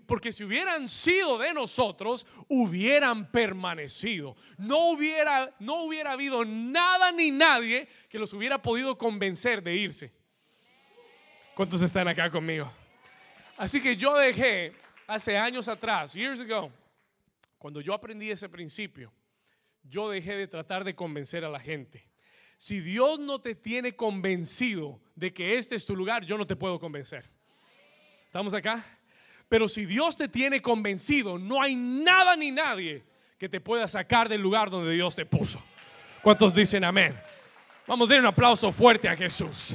[0.07, 4.37] porque si hubieran sido de nosotros, hubieran permanecido.
[4.59, 10.13] No hubiera, no hubiera habido nada ni nadie que los hubiera podido convencer de irse.
[11.55, 12.71] ¿Cuántos están acá conmigo?
[13.57, 14.73] Así que yo dejé
[15.07, 16.73] hace años atrás, years ago,
[17.59, 19.13] cuando yo aprendí ese principio,
[19.83, 22.09] yo dejé de tratar de convencer a la gente.
[22.65, 26.57] Si Dios no te tiene convencido de que este es tu lugar, yo no te
[26.57, 27.29] puedo convencer.
[28.25, 28.83] ¿Estamos acá?
[29.51, 33.05] Pero si Dios te tiene convencido, no hay nada ni nadie
[33.37, 35.63] que te pueda sacar del lugar donde Dios te puso.
[36.23, 37.15] ¿Cuántos dicen amén?
[37.87, 39.75] Vamos a dar un aplauso fuerte a Jesús.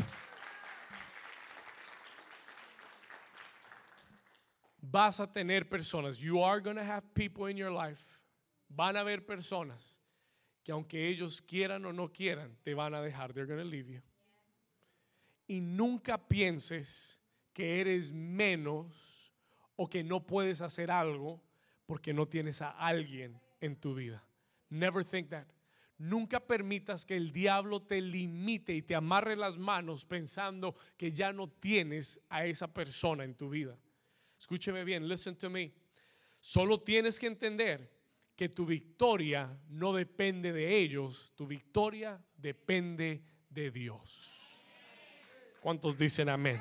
[4.82, 6.18] Vas a tener personas.
[6.18, 8.02] You are going to have people in your life.
[8.68, 9.99] Van a haber personas
[10.70, 13.34] que aunque ellos quieran o no quieran, te van a dejar.
[13.34, 14.04] They're going to leave you.
[15.48, 17.20] Y nunca pienses
[17.54, 19.34] que eres menos
[19.76, 21.42] o que no puedes hacer algo
[21.88, 24.24] porque no tienes a alguien en tu vida.
[24.70, 25.48] Never think that.
[25.98, 31.34] Nunca permitas que el diablo te limite y te amarre las manos pensando que ya
[31.34, 33.76] no tienes a esa persona en tu vida.
[34.38, 35.74] Escúcheme bien, listen to me.
[36.40, 37.99] Solo tienes que entender
[38.40, 44.62] que tu victoria no depende de ellos, tu victoria depende de Dios.
[45.60, 46.58] ¿Cuántos dicen amén?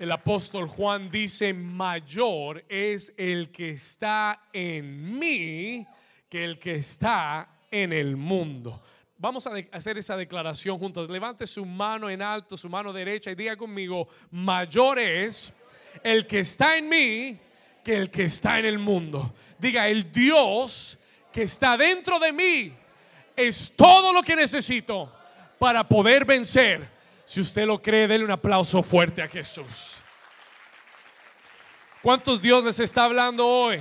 [0.00, 5.86] El apóstol Juan dice, mayor es el que está en mí
[6.28, 8.82] que el que está en el mundo.
[9.16, 11.08] Vamos a hacer esa declaración juntos.
[11.08, 15.52] Levante su mano en alto, su mano derecha y diga conmigo, mayor es
[16.02, 17.38] el que está en mí
[17.88, 19.34] que el que está en el mundo.
[19.58, 20.98] Diga, el Dios
[21.32, 22.74] que está dentro de mí
[23.34, 25.10] es todo lo que necesito
[25.58, 26.86] para poder vencer.
[27.24, 30.02] Si usted lo cree, denle un aplauso fuerte a Jesús.
[32.02, 33.80] ¿Cuántos Dios les está hablando hoy?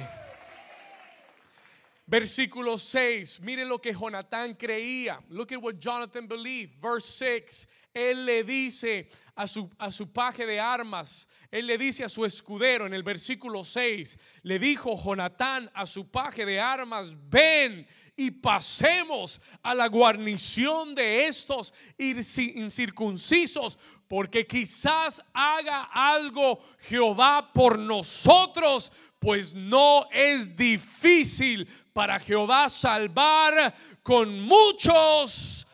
[2.06, 3.42] Versículo 6.
[3.42, 5.22] Mire lo que Jonatán creía.
[5.28, 6.80] Look at what Jonathan believed.
[6.82, 7.68] Verse 6.
[7.98, 12.26] Él le dice a su, a su paje de armas, él le dice a su
[12.26, 18.32] escudero en el versículo 6, le dijo Jonatán a su paje de armas, ven y
[18.32, 29.54] pasemos a la guarnición de estos incircuncisos, porque quizás haga algo Jehová por nosotros, pues
[29.54, 35.67] no es difícil para Jehová salvar con muchos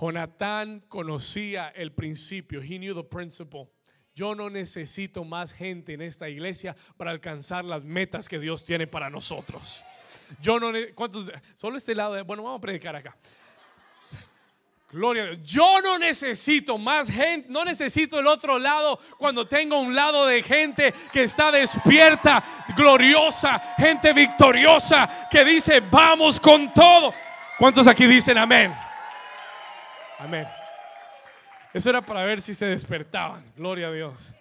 [0.00, 2.62] Jonatán conocía el principio.
[2.62, 3.68] He knew the principle.
[4.14, 8.86] Yo no necesito más gente en esta iglesia para alcanzar las metas que Dios tiene
[8.86, 9.84] para nosotros.
[10.40, 11.30] Yo no, ¿cuántos?
[11.54, 13.16] Solo este lado, bueno, vamos a predicar acá.
[14.90, 15.42] Gloria a Dios.
[15.42, 20.42] Yo no necesito más gente, no necesito el otro lado cuando tengo un lado de
[20.42, 22.42] gente que está despierta,
[22.76, 27.14] gloriosa, gente victoriosa, que dice, vamos con todo.
[27.58, 28.89] ¿Cuántos aquí dicen amén?
[30.20, 30.46] Amén.
[31.72, 33.42] Eso era para ver si se despertaban.
[33.56, 34.34] Gloria a Dios.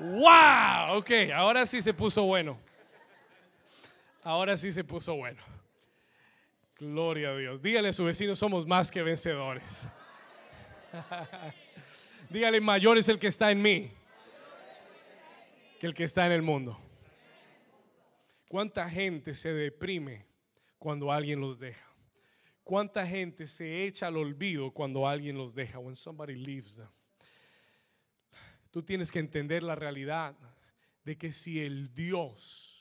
[0.00, 2.58] wow, ok, ahora sí se puso bueno.
[4.22, 5.42] Ahora sí se puso bueno.
[6.78, 7.62] Gloria a Dios.
[7.62, 9.88] Dígale a su vecino, somos más que vencedores.
[12.28, 13.90] Dígale, mayor es el que está en mí
[15.78, 16.78] que el que está en el mundo.
[18.48, 20.29] ¿Cuánta gente se deprime
[20.80, 21.86] cuando alguien los deja?
[22.64, 25.78] ¿Cuánta gente se echa al olvido cuando alguien los deja?
[25.78, 26.88] When somebody leaves them.
[28.70, 30.34] Tú tienes que entender la realidad
[31.04, 32.78] de que si el Dios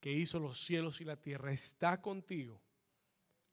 [0.00, 2.60] que hizo los cielos y la tierra está contigo,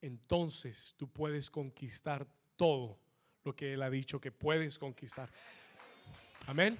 [0.02, 2.26] entonces tú puedes conquistar
[2.56, 2.98] todo
[3.44, 5.30] lo que Él ha dicho que puedes conquistar.
[6.48, 6.78] Amén.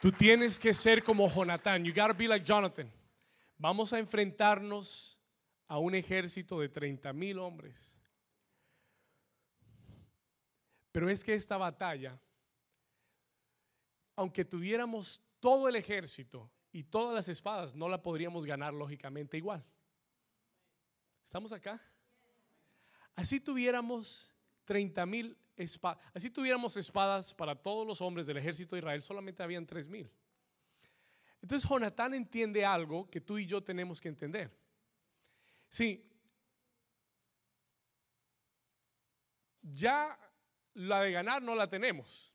[0.00, 1.84] Tú tienes que ser como Jonathan.
[1.84, 2.90] You gotta be like Jonathan.
[3.58, 5.18] Vamos a enfrentarnos
[5.66, 7.96] a un ejército de 30 mil hombres.
[10.92, 12.18] Pero es que esta batalla,
[14.14, 19.64] aunque tuviéramos todo el ejército y todas las espadas, no la podríamos ganar lógicamente igual.
[21.22, 21.82] ¿Estamos acá?
[23.14, 24.32] Así tuviéramos
[24.64, 29.42] 30 mil espadas, así tuviéramos espadas para todos los hombres del ejército de Israel, solamente
[29.42, 30.10] habían 3 mil.
[31.46, 34.50] Entonces Jonatán entiende algo que tú y yo tenemos que entender.
[35.68, 36.04] Sí,
[39.62, 40.18] ya
[40.74, 42.34] la de ganar no la tenemos.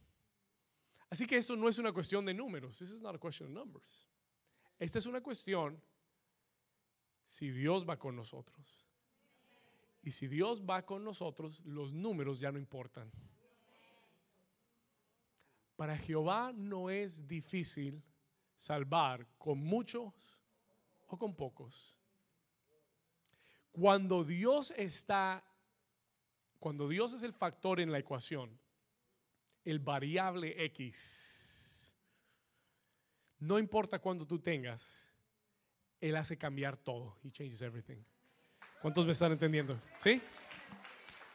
[1.09, 2.77] Así que esto no es una cuestión de números.
[2.77, 4.07] This is not a question of numbers.
[4.79, 5.83] Esta es una cuestión
[7.25, 8.87] si Dios va con nosotros.
[10.03, 13.11] Y si Dios va con nosotros, los números ya no importan.
[15.75, 18.01] Para Jehová no es difícil
[18.61, 20.13] salvar con muchos
[21.07, 21.97] o con pocos.
[23.71, 25.43] Cuando Dios está,
[26.59, 28.59] cuando Dios es el factor en la ecuación,
[29.65, 31.91] el variable X,
[33.39, 35.11] no importa cuándo tú tengas,
[35.99, 37.17] Él hace cambiar todo.
[37.23, 38.03] He changes everything.
[38.79, 39.79] ¿Cuántos me están entendiendo?
[39.95, 40.21] ¿Sí?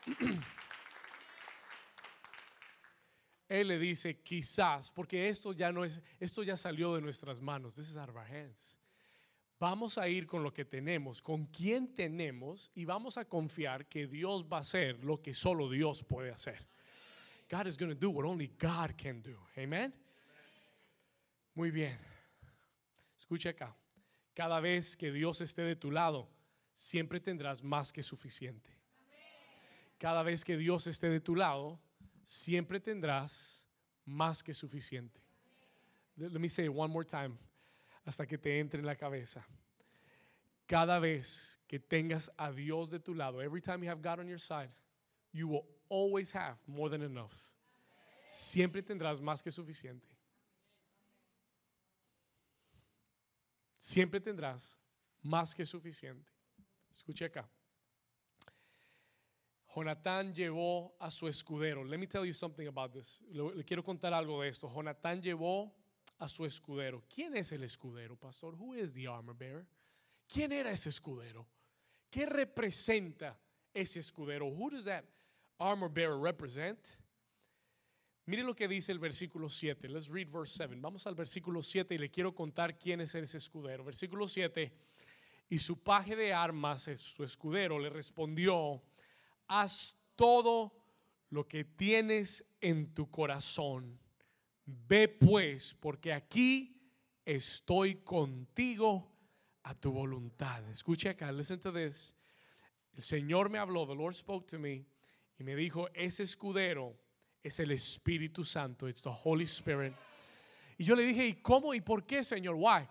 [3.48, 7.74] Él le dice quizás, porque esto ya no es, esto ya salió de nuestras manos.
[7.74, 8.76] This is our hands.
[9.58, 14.06] Vamos a ir con lo que tenemos, con quien tenemos y vamos a confiar que
[14.06, 16.66] Dios va a hacer lo que solo Dios puede hacer.
[17.48, 19.38] God is going to do what only God can do.
[19.56, 19.94] Amen.
[21.54, 21.96] Muy bien.
[23.16, 23.74] Escucha acá.
[24.34, 26.28] Cada vez que Dios esté de tu lado,
[26.74, 28.70] siempre tendrás más que suficiente.
[29.98, 31.80] Cada vez que Dios esté de tu lado,
[32.26, 33.64] siempre tendrás
[34.04, 35.20] más que suficiente.
[36.16, 37.38] Let me say it one more time
[38.04, 39.46] hasta que te entre en la cabeza.
[40.66, 44.26] Cada vez que tengas a Dios de tu lado, every time you have God on
[44.26, 44.70] your side,
[45.32, 47.32] you will always have more than enough.
[48.28, 50.08] Siempre tendrás más que suficiente.
[53.78, 54.80] Siempre tendrás
[55.22, 56.28] más que suficiente.
[56.90, 57.48] Escuche acá.
[59.76, 61.84] Jonatán llevó a su escudero.
[61.84, 63.20] Let me tell you something about this.
[63.30, 64.70] Le, quiero contar algo de esto.
[64.70, 65.70] Jonatán llevó
[66.18, 67.04] a su escudero.
[67.14, 68.54] ¿Quién es el escudero, pastor?
[68.54, 69.66] Who is the armor bearer?
[70.26, 71.46] ¿Quién era ese escudero?
[72.08, 73.38] ¿Qué representa
[73.74, 74.46] ese escudero?
[74.46, 75.04] Who does that
[75.58, 76.78] armor bearer represent?
[78.24, 79.90] Mire lo que dice el versículo 7.
[79.90, 80.74] Let's read verse 7.
[80.80, 83.84] Vamos al versículo 7 y le quiero contar quién es ese escudero.
[83.84, 84.72] Versículo 7.
[85.50, 88.82] Y su paje de armas, su escudero, le respondió,
[89.48, 90.72] haz todo
[91.30, 93.98] lo que tienes en tu corazón.
[94.64, 96.90] Ve pues, porque aquí
[97.24, 99.12] estoy contigo
[99.62, 100.68] a tu voluntad.
[100.68, 102.14] Escuche acá, listen to this.
[102.94, 104.86] El Señor me habló, the Lord spoke to me,
[105.38, 106.96] y me dijo, ese escudero
[107.42, 109.92] es el Espíritu Santo, it's the Holy Spirit.
[110.78, 112.54] Y yo le dije, ¿y cómo y por qué, Señor?
[112.56, 112.88] Why?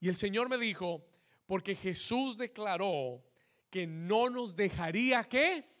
[0.00, 1.06] Y el Señor me dijo,
[1.46, 3.22] porque Jesús declaró
[3.70, 5.73] que no nos dejaría que.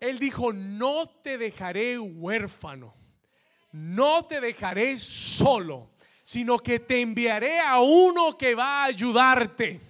[0.00, 2.94] Él dijo, no te dejaré huérfano,
[3.72, 5.90] no te dejaré solo,
[6.22, 9.80] sino que te enviaré a uno que va a ayudarte.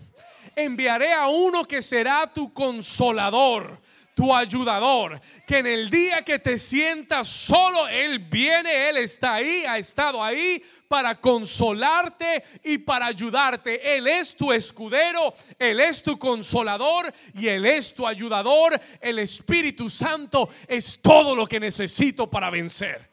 [0.54, 3.80] Enviaré a uno que será tu consolador
[4.16, 9.62] tu ayudador, que en el día que te sientas solo, Él viene, Él está ahí,
[9.66, 13.94] ha estado ahí para consolarte y para ayudarte.
[13.94, 18.80] Él es tu escudero, Él es tu consolador y Él es tu ayudador.
[19.02, 23.10] El Espíritu Santo es todo lo que necesito para vencer.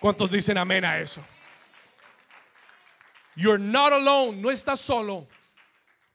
[0.00, 1.24] ¿Cuántos dicen amén a eso?
[3.36, 5.28] You're not alone, no estás solo,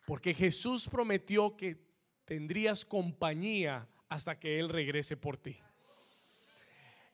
[0.05, 1.78] porque Jesús prometió que
[2.26, 5.57] tendrías compañía hasta que Él regrese por ti.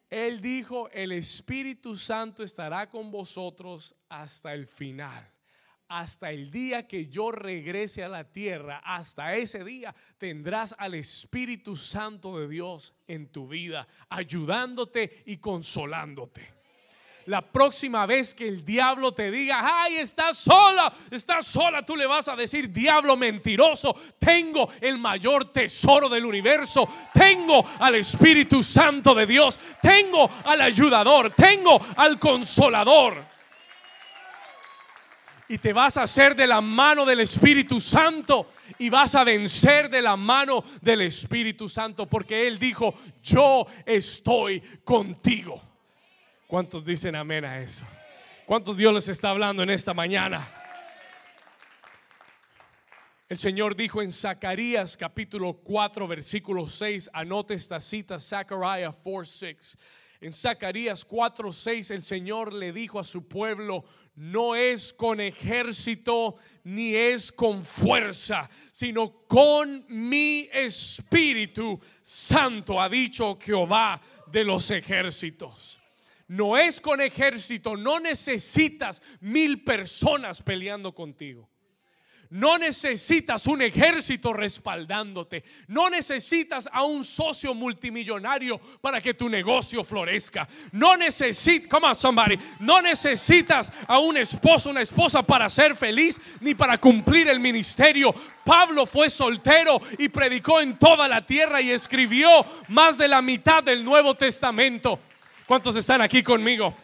[0.10, 5.32] Él dijo, el Espíritu Santo estará con vosotros hasta el final.
[5.88, 11.76] Hasta el día que yo regrese a la tierra, hasta ese día tendrás al Espíritu
[11.76, 16.57] Santo de Dios en tu vida, ayudándote y consolándote.
[17.28, 22.06] La próxima vez que el diablo te diga, ay, estás sola, estás sola, tú le
[22.06, 29.14] vas a decir, diablo mentiroso, tengo el mayor tesoro del universo, tengo al Espíritu Santo
[29.14, 33.26] de Dios, tengo al ayudador, tengo al consolador.
[35.50, 39.90] Y te vas a hacer de la mano del Espíritu Santo y vas a vencer
[39.90, 45.67] de la mano del Espíritu Santo porque Él dijo, yo estoy contigo.
[46.48, 47.84] ¿Cuántos dicen amén a eso?
[48.46, 50.48] ¿Cuántos Dios les está hablando en esta mañana?
[53.28, 59.78] El Señor dijo en Zacarías capítulo 4 versículo 6, anote esta cita, Zachariah 4, 6.
[60.22, 63.84] En Zacarías 4, 6 el Señor le dijo a su pueblo,
[64.16, 73.38] no es con ejército ni es con fuerza, sino con mi espíritu santo, ha dicho
[73.38, 74.00] Jehová
[74.32, 75.77] de los ejércitos.
[76.28, 81.50] No es con ejército, no necesitas mil personas peleando contigo.
[82.30, 85.44] No necesitas un ejército respaldándote.
[85.68, 90.48] No necesitas a un socio multimillonario para que tu negocio florezca.
[90.74, 96.20] No necesitas, come on somebody, no necesitas a un esposo, una esposa para ser feliz
[96.42, 98.14] ni para cumplir el ministerio.
[98.44, 102.28] Pablo fue soltero y predicó en toda la tierra y escribió
[102.68, 105.00] más de la mitad del Nuevo Testamento.
[105.48, 106.76] ¿Cuántos están aquí conmigo?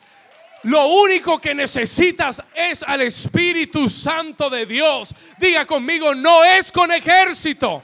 [0.64, 5.14] Lo único que necesitas es al Espíritu Santo de Dios.
[5.38, 7.84] Diga conmigo, no es con ejército.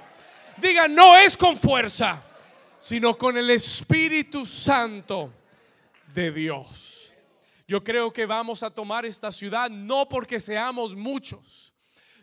[0.55, 2.21] Diga, no es con fuerza,
[2.79, 5.33] sino con el Espíritu Santo
[6.13, 7.11] de Dios.
[7.67, 11.68] Yo creo que vamos a tomar esta ciudad no porque seamos muchos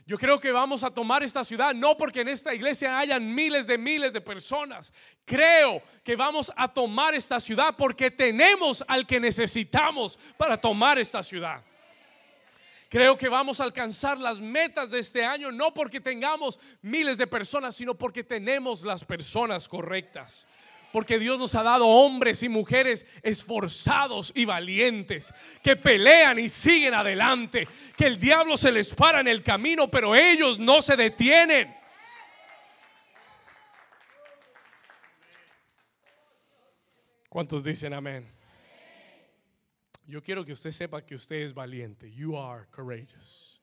[0.07, 3.67] yo creo que vamos a tomar esta ciudad no porque en esta iglesia hayan miles
[3.67, 4.93] de miles de personas.
[5.25, 11.25] Creo que vamos a tomar esta ciudad porque tenemos al que necesitamos para tomar esta
[11.25, 11.61] ciudad.
[12.89, 17.27] Creo que vamos a alcanzar las metas de este año no porque tengamos miles de
[17.27, 20.47] personas, sino porque tenemos las personas correctas.
[20.97, 25.31] Porque Dios nos ha dado hombres y mujeres esforzados y valientes,
[25.63, 30.17] que pelean y siguen adelante, que el diablo se les para en el camino, pero
[30.17, 31.77] ellos no se detienen.
[37.29, 38.27] ¿Cuántos dicen amén?
[40.07, 42.11] Yo quiero que usted sepa que usted es valiente.
[42.11, 43.61] You are courageous.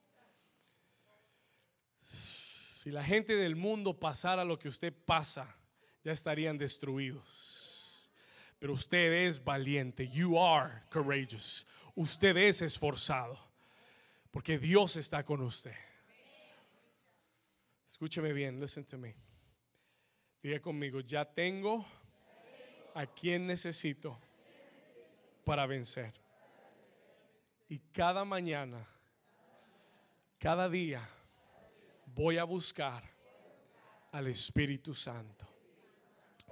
[1.97, 5.57] Si la gente del mundo pasara lo que usted pasa,
[6.03, 8.09] ya estarían destruidos.
[8.59, 10.07] Pero usted es valiente.
[10.07, 11.65] You are courageous.
[11.95, 13.37] Usted es esforzado.
[14.31, 15.75] Porque Dios está con usted.
[17.87, 19.15] Escúcheme bien, listen to me.
[20.41, 21.85] Diga conmigo, ya tengo
[22.95, 24.19] a quien necesito
[25.45, 26.13] para vencer.
[27.69, 28.87] Y cada mañana,
[30.39, 31.07] cada día,
[32.07, 33.03] voy a buscar
[34.11, 35.52] al Espíritu Santo.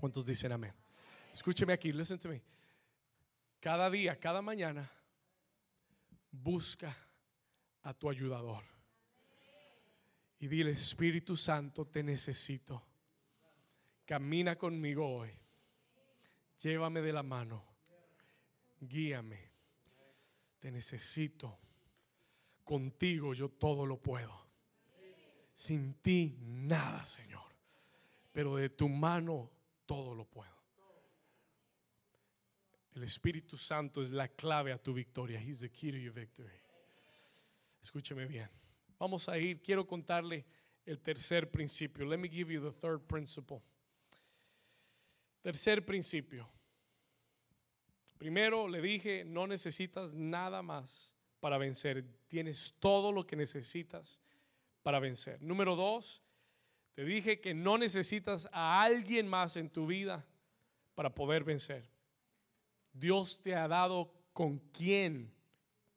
[0.01, 0.73] ¿Cuántos dicen amén?
[1.31, 2.41] Escúcheme aquí, listen to me.
[3.59, 4.91] Cada día, cada mañana,
[6.31, 6.97] busca
[7.83, 8.63] a tu ayudador.
[10.39, 12.81] Y dile, Espíritu Santo, te necesito.
[14.03, 15.29] Camina conmigo hoy.
[16.63, 17.63] Llévame de la mano.
[18.79, 19.51] Guíame.
[20.57, 21.59] Te necesito.
[22.63, 24.47] Contigo yo todo lo puedo.
[25.51, 27.53] Sin ti nada, Señor.
[28.31, 29.60] Pero de tu mano
[29.91, 30.55] todo lo puedo.
[32.95, 35.37] El Espíritu Santo es la clave a tu victoria.
[35.37, 36.61] He's the key to your victory.
[37.83, 38.49] Escúcheme bien.
[38.97, 40.45] Vamos a ir, quiero contarle
[40.85, 42.05] el tercer principio.
[42.05, 43.61] Let me give you the third principle.
[45.43, 46.47] Tercer principio.
[48.17, 52.05] Primero le dije, no necesitas nada más para vencer.
[52.29, 54.21] Tienes todo lo que necesitas
[54.83, 55.41] para vencer.
[55.41, 56.21] Número dos,
[56.93, 60.25] te dije que no necesitas a alguien más en tu vida
[60.95, 61.89] para poder vencer.
[62.93, 65.33] Dios te ha dado con quién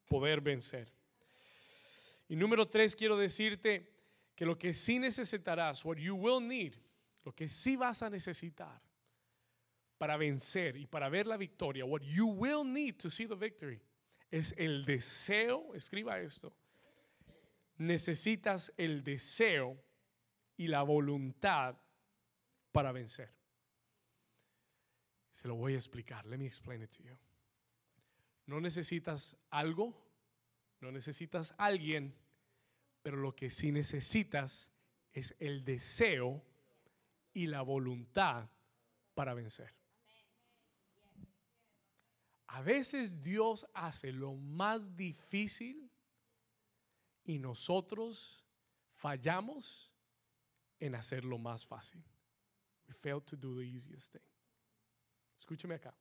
[0.08, 0.92] poder vencer.
[2.28, 3.92] Y número tres, quiero decirte
[4.34, 6.74] que lo que sí necesitarás, what you will need,
[7.24, 8.80] lo que sí vas a necesitar
[9.98, 13.80] para vencer y para ver la victoria, what you will need to see the victory,
[14.30, 16.52] es el deseo, escriba esto,
[17.78, 19.76] necesitas el deseo
[20.56, 21.76] y la voluntad
[22.72, 23.32] para vencer.
[25.32, 26.24] Se lo voy a explicar.
[26.26, 27.16] Let me explain it to you.
[28.46, 29.94] No necesitas algo,
[30.80, 32.14] no necesitas alguien,
[33.02, 34.70] pero lo que sí necesitas
[35.12, 36.42] es el deseo
[37.32, 38.48] y la voluntad
[39.14, 39.72] para vencer.
[42.48, 45.90] A veces Dios hace lo más difícil
[47.24, 48.44] y nosotros
[48.92, 49.93] fallamos
[50.80, 52.02] en hacer lo más fácil.
[52.88, 54.22] We fail to do the easiest thing.
[55.38, 55.94] Escúcheme acá.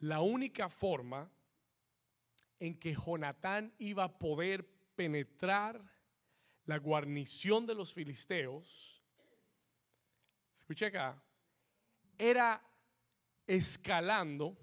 [0.00, 1.30] La única forma
[2.58, 4.64] en que Jonatán iba a poder
[4.94, 5.80] penetrar
[6.64, 9.02] la guarnición de los filisteos,
[10.54, 11.20] escuche acá,
[12.18, 12.62] era
[13.46, 14.56] escalando.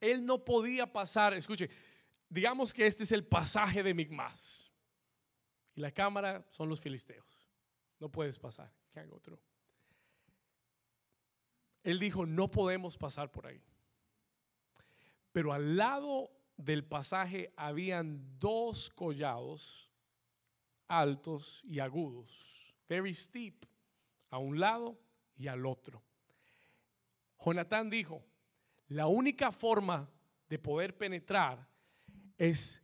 [0.00, 1.68] Él no podía pasar, escuche,
[2.28, 4.70] digamos que este es el pasaje de Migmas.
[5.74, 7.48] Y la cámara son los filisteos.
[7.98, 8.72] No puedes pasar.
[8.92, 9.40] Can't go through.
[11.82, 13.62] Él dijo, no podemos pasar por ahí.
[15.32, 19.88] Pero al lado del pasaje habían dos collados
[20.88, 23.66] altos y agudos, very steep,
[24.30, 24.98] a un lado
[25.36, 26.02] y al otro.
[27.38, 28.24] Jonatán dijo,
[28.88, 30.10] la única forma
[30.48, 31.68] de poder penetrar
[32.38, 32.80] es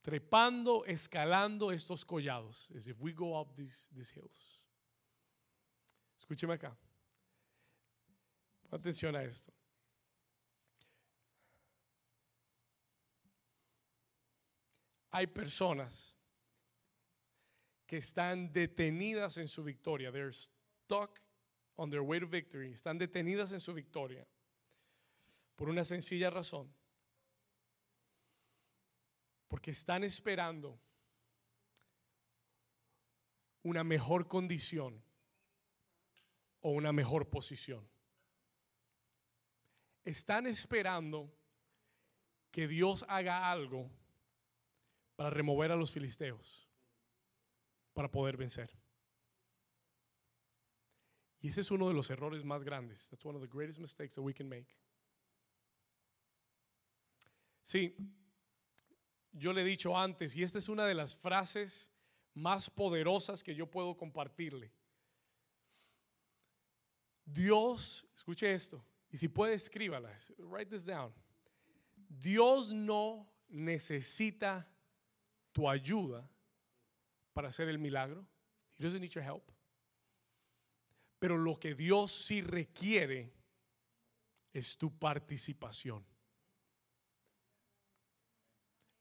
[0.00, 2.70] trepando, escalando estos collados.
[2.74, 4.62] As if we go up these, these hills.
[6.18, 6.76] Escúcheme acá.
[8.70, 9.52] Atención a esto.
[15.12, 16.14] Hay personas
[17.84, 20.12] que están detenidas en su victoria.
[20.12, 21.20] They're stuck
[21.76, 22.72] on their way to victory.
[22.72, 24.24] Están detenidas en su victoria
[25.56, 26.72] por una sencilla razón.
[29.50, 30.80] Porque están esperando
[33.64, 35.02] una mejor condición
[36.60, 37.84] o una mejor posición.
[40.04, 41.36] Están esperando
[42.52, 43.90] que Dios haga algo
[45.16, 46.70] para remover a los filisteos,
[47.92, 48.70] para poder vencer.
[51.40, 53.08] Y ese es uno de los errores más grandes.
[53.08, 54.68] That's one of the greatest mistakes that we can make.
[57.62, 57.96] Sí,
[59.32, 61.90] yo le he dicho antes, y esta es una de las frases
[62.34, 64.72] más poderosas que yo puedo compartirle.
[67.24, 71.12] Dios, escuche esto, y si puede escríbala, write this down.
[72.08, 74.68] Dios no necesita
[75.52, 76.28] tu ayuda
[77.32, 78.26] para hacer el milagro.
[78.78, 79.50] He doesn't need your help.
[81.18, 83.32] Pero lo que Dios sí requiere
[84.52, 86.04] es tu participación.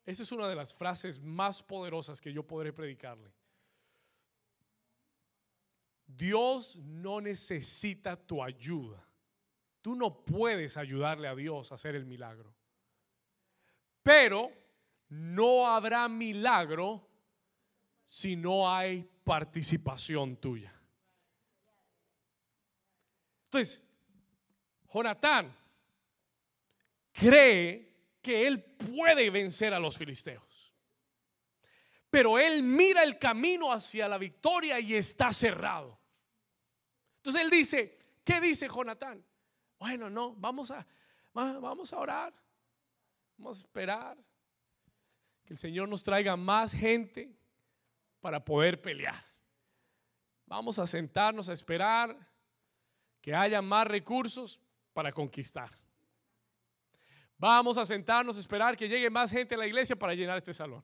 [0.09, 3.31] Esa es una de las frases más poderosas que yo podré predicarle.
[6.07, 9.07] Dios no necesita tu ayuda.
[9.81, 12.51] Tú no puedes ayudarle a Dios a hacer el milagro.
[14.01, 14.51] Pero
[15.09, 17.07] no habrá milagro
[18.03, 20.73] si no hay participación tuya.
[23.43, 23.83] Entonces,
[24.91, 25.55] Jonatán
[27.11, 27.88] cree
[28.21, 30.73] que él puede vencer a los filisteos.
[32.09, 35.99] Pero él mira el camino hacia la victoria y está cerrado.
[37.17, 39.23] Entonces él dice, ¿qué dice Jonatán?
[39.77, 40.85] Bueno, no, vamos a,
[41.33, 42.33] vamos a orar.
[43.37, 44.17] Vamos a esperar
[45.45, 47.33] que el Señor nos traiga más gente
[48.19, 49.23] para poder pelear.
[50.45, 52.17] Vamos a sentarnos a esperar
[53.21, 54.59] que haya más recursos
[54.93, 55.78] para conquistar.
[57.39, 60.53] Vamos a sentarnos a esperar que llegue más gente a la iglesia para llenar este
[60.53, 60.83] salón.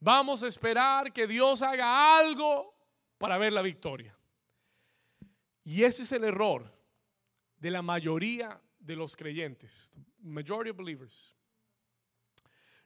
[0.00, 2.74] Vamos a esperar que Dios haga algo
[3.18, 4.16] para ver la victoria.
[5.62, 6.72] Y ese es el error
[7.58, 11.36] de la mayoría de los creyentes, majority believers.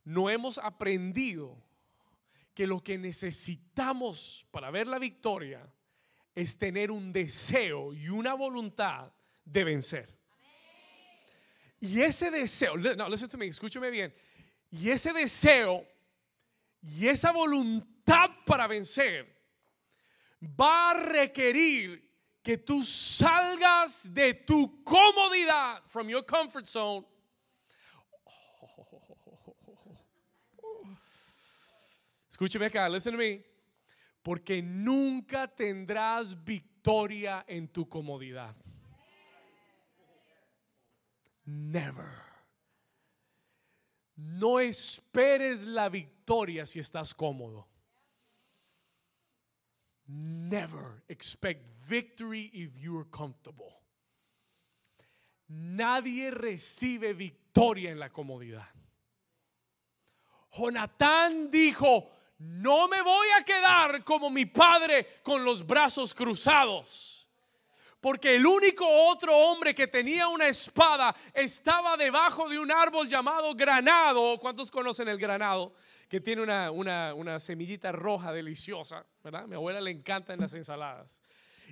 [0.05, 1.57] No hemos aprendido
[2.55, 5.73] que lo que necesitamos para ver la victoria
[6.35, 9.11] es tener un deseo y una voluntad
[9.45, 10.22] de vencer.
[11.83, 14.15] Y ese deseo, no, listen to me, escúcheme bien.
[14.71, 15.85] Y ese deseo
[16.81, 19.27] y esa voluntad para vencer
[20.41, 22.09] va a requerir
[22.41, 27.05] que tú salgas de tu comodidad, from your comfort zone.
[32.31, 33.45] Escúcheme acá, listen to me.
[34.23, 38.55] Porque nunca tendrás victoria en tu comodidad.
[41.47, 42.23] Never.
[44.17, 47.67] No esperes la victoria si estás cómodo.
[50.07, 53.81] Never expect victory if you're comfortable.
[55.49, 58.69] Nadie recibe victoria en la comodidad.
[60.51, 67.22] Jonatán dijo, no me voy a quedar como mi padre con los brazos cruzados.
[68.03, 73.55] Porque el único otro hombre que tenía una espada estaba debajo de un árbol llamado
[73.55, 74.41] granado.
[74.41, 75.73] ¿Cuántos conocen el granado?
[76.09, 79.47] Que tiene una, una, semillita roja deliciosa, ¿verdad?
[79.47, 81.23] mi abuela le encanta en las ensaladas.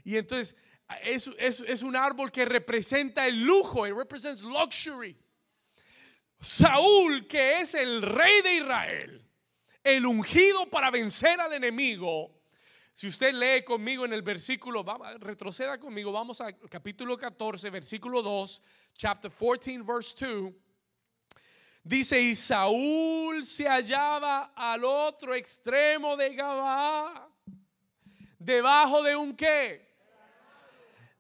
[0.05, 0.57] Y entonces
[1.03, 5.18] es, es un árbol que representa el lujo, it represents luxury.
[6.41, 9.28] Saúl, que es el rey de Israel,
[9.83, 12.39] el ungido para vencer al enemigo.
[12.93, 14.84] Si usted lee conmigo en el versículo,
[15.18, 18.62] retroceda conmigo, vamos al capítulo 14, versículo 2,
[18.95, 20.53] chapter 14, verse 2.
[21.82, 27.28] Dice, y Saúl se hallaba al otro extremo de Gabá,
[28.38, 29.88] debajo de un qué?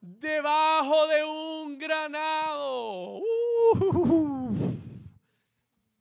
[0.00, 3.20] Debajo de un granado.
[3.72, 4.40] Uh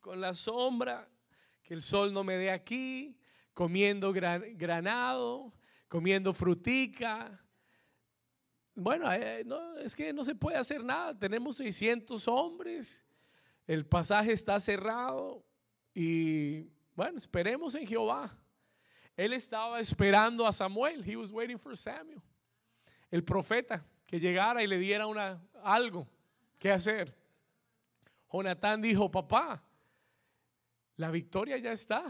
[0.09, 1.07] con la sombra,
[1.61, 3.15] que el sol no me dé aquí,
[3.53, 5.53] comiendo granado,
[5.89, 7.37] comiendo frutica.
[8.75, 11.17] Bueno, eh, no, es que no se puede hacer nada.
[11.17, 13.05] Tenemos 600 hombres,
[13.67, 15.43] el pasaje está cerrado
[15.93, 18.33] y bueno, esperemos en Jehová.
[19.17, 21.03] Él estaba esperando a Samuel.
[21.05, 22.21] He was waiting for Samuel,
[23.11, 26.07] el profeta, que llegara y le diera una, algo
[26.57, 27.13] que hacer.
[28.31, 29.61] Jonatán dijo, papá,
[30.95, 32.05] la victoria ya está.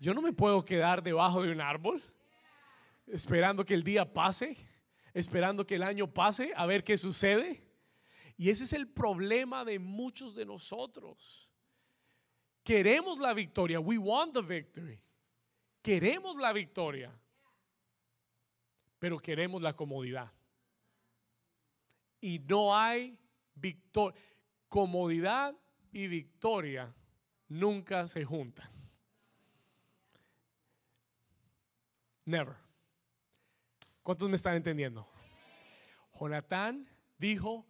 [0.00, 2.02] Yo no me puedo quedar debajo de un árbol
[3.06, 4.56] esperando que el día pase,
[5.12, 7.62] esperando que el año pase, a ver qué sucede.
[8.38, 11.50] Y ese es el problema de muchos de nosotros.
[12.64, 13.78] Queremos la victoria.
[13.78, 14.98] We want the victory.
[15.82, 17.12] Queremos la victoria.
[18.98, 20.32] Pero queremos la comodidad.
[22.22, 23.18] Y no hay
[23.54, 24.18] victoria.
[24.68, 25.54] Comodidad
[25.92, 26.94] y victoria
[27.48, 28.79] nunca se juntan.
[32.24, 32.56] Never.
[34.02, 35.08] ¿Cuántos me están entendiendo?
[36.18, 37.66] Jonatán dijo,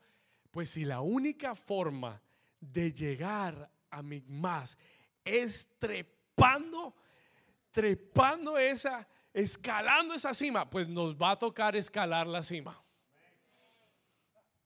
[0.51, 2.20] pues si la única forma
[2.61, 4.76] de llegar a más
[5.24, 6.94] es trepando,
[7.70, 12.80] trepando esa, escalando esa cima, pues nos va a tocar escalar la cima.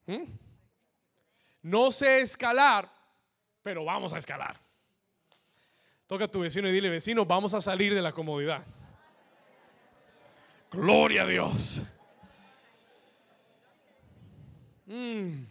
[0.07, 0.25] ¿Mm?
[1.63, 2.93] No sé escalar,
[3.63, 4.61] pero vamos a escalar.
[6.07, 8.65] Toca a tu vecino y dile, vecino, vamos a salir de la comodidad.
[10.75, 11.83] Gloria a Dios.
[14.87, 15.47] Mm.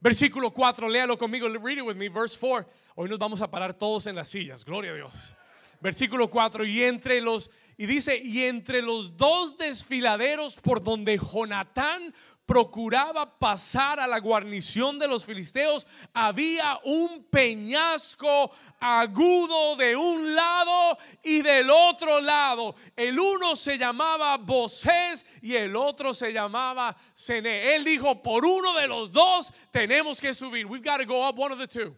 [0.00, 2.68] Versículo 4, léalo conmigo, read it with me, verse 4.
[2.96, 5.36] Hoy nos vamos a parar todos en las sillas, gloria a Dios.
[5.80, 12.12] Versículo 4, y entre los, y dice, y entre los dos desfiladeros por donde Jonatán
[12.46, 20.98] procuraba pasar a la guarnición de los filisteos, había un peñasco agudo de un lado
[21.22, 22.74] y del otro lado.
[22.96, 27.74] El uno se llamaba Bosés y el otro se llamaba Sene.
[27.74, 30.66] Él dijo, por uno de los dos tenemos que subir.
[30.66, 31.96] We've got to go up one of the two.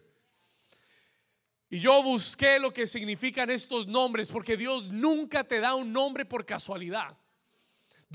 [1.69, 6.23] Y yo busqué lo que significan estos nombres porque Dios nunca te da un nombre
[6.23, 7.17] por casualidad.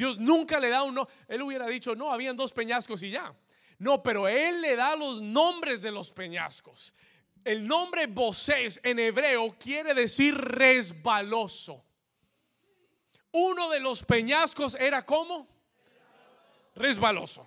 [0.01, 1.07] Dios nunca le da uno.
[1.29, 3.35] Él hubiera dicho, no, habían dos peñascos y ya.
[3.79, 6.95] No, pero Él le da los nombres de los peñascos.
[7.45, 11.85] El nombre Bosés en hebreo quiere decir resbaloso.
[13.33, 15.47] Uno de los peñascos era como
[16.75, 17.47] resbaloso.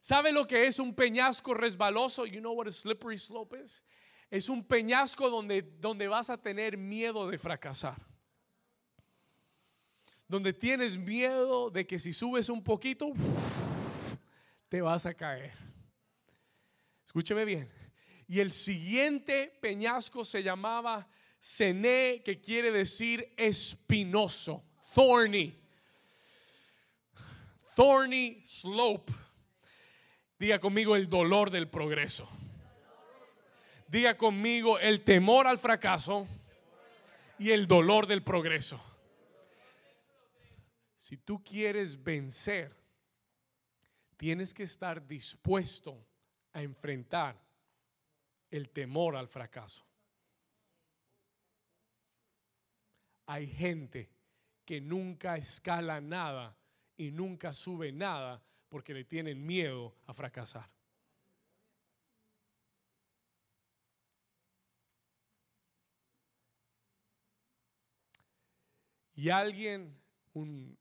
[0.00, 2.26] ¿Sabe lo que es un peñasco resbaloso?
[2.26, 3.84] You know what a slippery slope is?
[4.32, 8.09] Es un peñasco donde, donde vas a tener miedo de fracasar
[10.30, 13.10] donde tienes miedo de que si subes un poquito,
[14.68, 15.52] te vas a caer.
[17.04, 17.68] Escúcheme bien.
[18.28, 21.08] Y el siguiente peñasco se llamaba
[21.40, 24.62] Cené, que quiere decir espinoso,
[24.94, 25.52] thorny.
[27.74, 29.12] Thorny slope.
[30.38, 32.28] Diga conmigo el dolor del progreso.
[33.88, 36.28] Diga conmigo el temor al fracaso
[37.36, 38.80] y el dolor del progreso.
[41.10, 42.72] Si tú quieres vencer,
[44.16, 46.06] tienes que estar dispuesto
[46.52, 47.36] a enfrentar
[48.48, 49.84] el temor al fracaso.
[53.26, 54.08] Hay gente
[54.64, 56.56] que nunca escala nada
[56.96, 60.70] y nunca sube nada porque le tienen miedo a fracasar.
[69.16, 70.00] Y alguien,
[70.34, 70.78] un,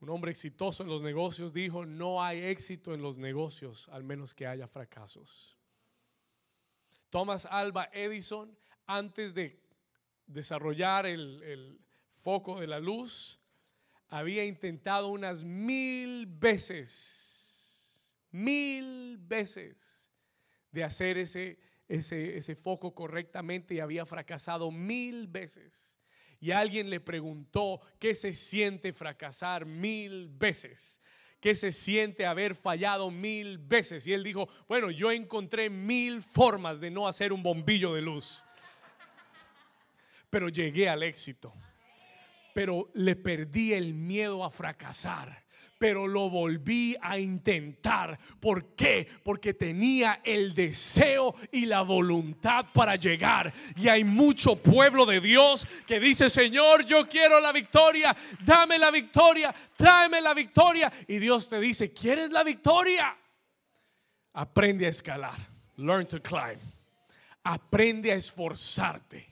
[0.00, 4.34] un hombre exitoso en los negocios dijo, no hay éxito en los negocios al menos
[4.34, 5.58] que haya fracasos.
[7.10, 8.56] Thomas Alba Edison,
[8.86, 9.60] antes de
[10.26, 11.80] desarrollar el,
[12.22, 13.40] foco de la luz,
[14.08, 20.10] había intentado unas mil veces, mil veces
[20.70, 25.97] de hacer ese, foco correctamente y había fracasado mil veces.
[26.40, 31.00] Y alguien le preguntó qué se siente fracasar mil veces.
[31.40, 34.06] ¿Qué se siente haber fallado mil veces?
[34.06, 38.44] Y él dijo, bueno, yo encontré mil formas de no hacer un bombillo de luz.
[40.30, 41.52] Pero llegué al éxito.
[42.58, 45.46] Pero le perdí el miedo a fracasar
[45.78, 48.18] pero lo volví a intentar.
[48.40, 49.06] ¿Por qué?
[49.22, 53.52] Porque tenía el deseo y la voluntad para llegar.
[53.76, 58.90] Y hay mucho pueblo de Dios que dice, Señor, yo quiero la victoria, dame la
[58.90, 60.92] victoria, tráeme la victoria.
[61.06, 63.16] Y Dios te dice, ¿quieres la victoria?
[64.32, 65.38] Aprende a escalar.
[65.76, 66.58] Learn to climb.
[67.44, 69.27] Aprende a esforzarte.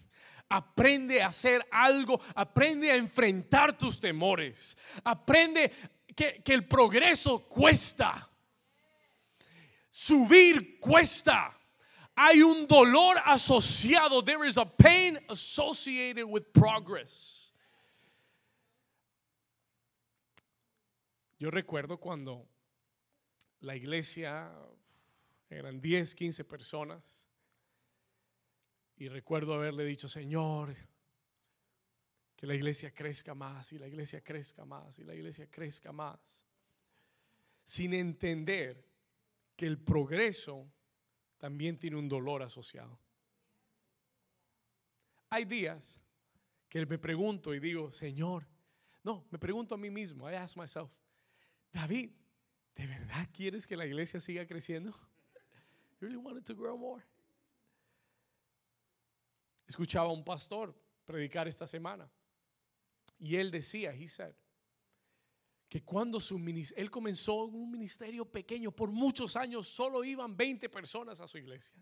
[0.49, 5.72] Aprende a hacer algo, aprende a enfrentar tus temores, aprende
[6.14, 8.30] que, el progreso cuesta.
[9.90, 11.53] Subir cuesta.
[12.14, 14.22] Hay un dolor asociado.
[14.22, 17.53] There is a pain associated with progress.
[21.38, 22.47] Yo recuerdo cuando
[23.61, 24.51] la iglesia
[25.51, 27.26] eran 10, 15 personas
[28.97, 30.74] y recuerdo haberle dicho, Señor,
[32.34, 36.47] que la iglesia crezca más y la iglesia crezca más y la iglesia crezca más,
[37.64, 38.84] sin entender
[39.55, 40.70] que el progreso
[41.38, 42.99] también tiene un dolor asociado.
[45.30, 46.01] Hay días
[46.68, 48.47] que me pregunto y digo, Señor,
[49.03, 50.90] no, me pregunto a mí mismo, I ask myself,
[51.72, 52.11] David,
[52.74, 54.90] ¿de verdad quieres que la iglesia siga creciendo?
[56.01, 57.03] You really want to grow more?
[59.67, 62.11] Escuchaba a un pastor predicar esta semana
[63.19, 64.35] y él decía, he said,
[65.69, 66.37] que cuando su
[66.77, 71.77] él comenzó un ministerio pequeño, por muchos años solo iban 20 personas a su iglesia.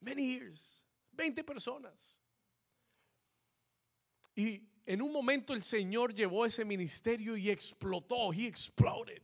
[0.00, 2.20] Many years, 20 personas.
[4.34, 9.22] Y en un momento el Señor llevó ese ministerio y explotó, he exploded.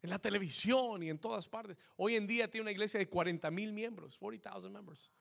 [0.00, 1.76] En la televisión y en todas partes.
[1.96, 5.12] Hoy en día tiene una iglesia de 40 mil miembros, 40,000 members.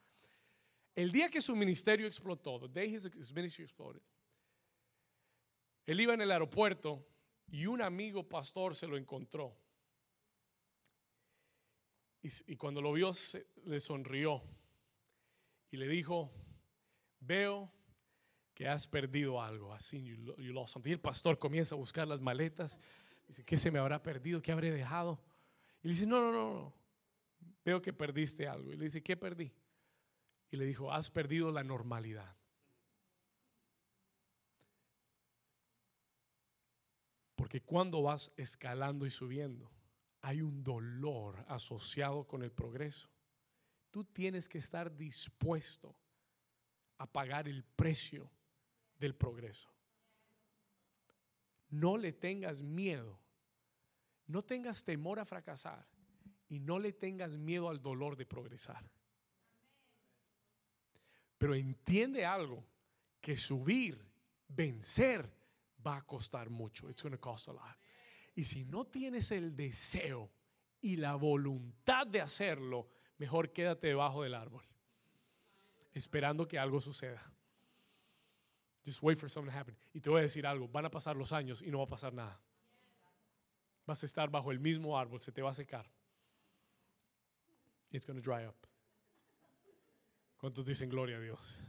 [0.96, 4.02] El día que su ministerio explotó, the day his ministry exploded,
[5.86, 7.06] él iba en el aeropuerto
[7.48, 9.58] y un amigo pastor se lo encontró.
[12.24, 13.12] Y, cuando lo vio,
[13.66, 14.44] le sonrió
[15.72, 16.32] y le dijo:
[17.20, 17.72] Veo
[18.54, 19.74] que has perdido algo.
[19.74, 22.80] Así, Y el pastor comienza a buscar las maletas.
[23.28, 24.40] Dice: ¿Qué se me habrá perdido?
[24.40, 25.20] ¿Qué habré dejado?
[25.82, 26.74] Y le dice: No, no, no, no.
[27.66, 28.72] Veo que perdiste algo.
[28.72, 29.52] Y le dice: ¿Qué perdí?
[30.52, 32.36] Y le dijo: Has perdido la normalidad.
[37.36, 39.72] Porque cuando vas escalando y subiendo,
[40.22, 43.10] hay un dolor asociado con el progreso.
[43.90, 45.96] Tú tienes que estar dispuesto
[46.98, 48.30] a pagar el precio
[49.00, 49.70] del progreso.
[51.70, 53.20] No le tengas miedo.
[54.28, 55.86] No tengas temor a fracasar
[56.48, 58.90] y no le tengas miedo al dolor de progresar.
[61.42, 62.64] Pero entiende algo,
[63.20, 64.00] que subir,
[64.48, 65.28] vencer,
[65.84, 66.88] va a costar mucho.
[66.88, 67.80] It's going to cost a lot.
[68.36, 70.30] Y si no tienes el deseo
[70.82, 74.64] y la voluntad de hacerlo, mejor quédate debajo del árbol,
[75.94, 77.24] esperando que algo suceda.
[78.86, 79.76] Just wait for something to happen.
[79.96, 81.90] Y te voy a decir algo, van a pasar los años y no va a
[81.90, 82.40] pasar nada.
[83.88, 85.90] Vas a estar bajo el mismo árbol, se te va a secar.
[87.90, 88.71] It's going to dry up.
[90.42, 91.68] ¿Cuántos dicen gloria a Dios?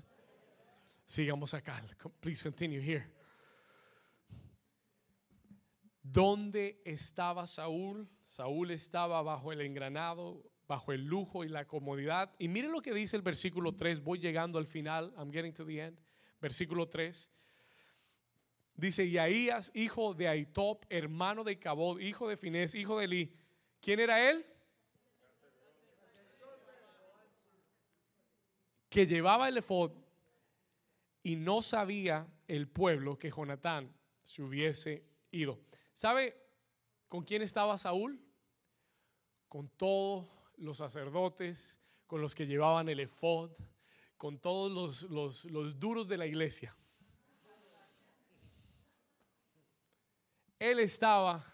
[1.04, 1.84] Sigamos acá.
[2.20, 3.06] Please continue here.
[6.02, 8.08] ¿Dónde estaba Saúl?
[8.24, 12.34] Saúl estaba bajo el engranado, bajo el lujo y la comodidad.
[12.38, 14.02] Y miren lo que dice el versículo 3.
[14.02, 15.12] Voy llegando al final.
[15.18, 16.00] I'm getting to the end.
[16.40, 17.30] Versículo 3.
[18.74, 19.18] Dice, y
[19.74, 23.36] hijo de Aitop, hermano de Cabod, hijo de Finés, hijo de Eli.
[23.82, 24.46] ¿Quién era él?
[28.92, 29.90] Que llevaba el efod
[31.22, 33.90] y no sabía el pueblo que Jonatán
[34.20, 35.58] se hubiese ido.
[35.94, 36.36] ¿Sabe
[37.08, 38.20] con quién estaba Saúl?
[39.48, 40.28] Con todos
[40.58, 43.52] los sacerdotes, con los que llevaban el efod,
[44.18, 44.70] con todos
[45.10, 46.76] los, los duros de la iglesia.
[50.58, 51.50] Él estaba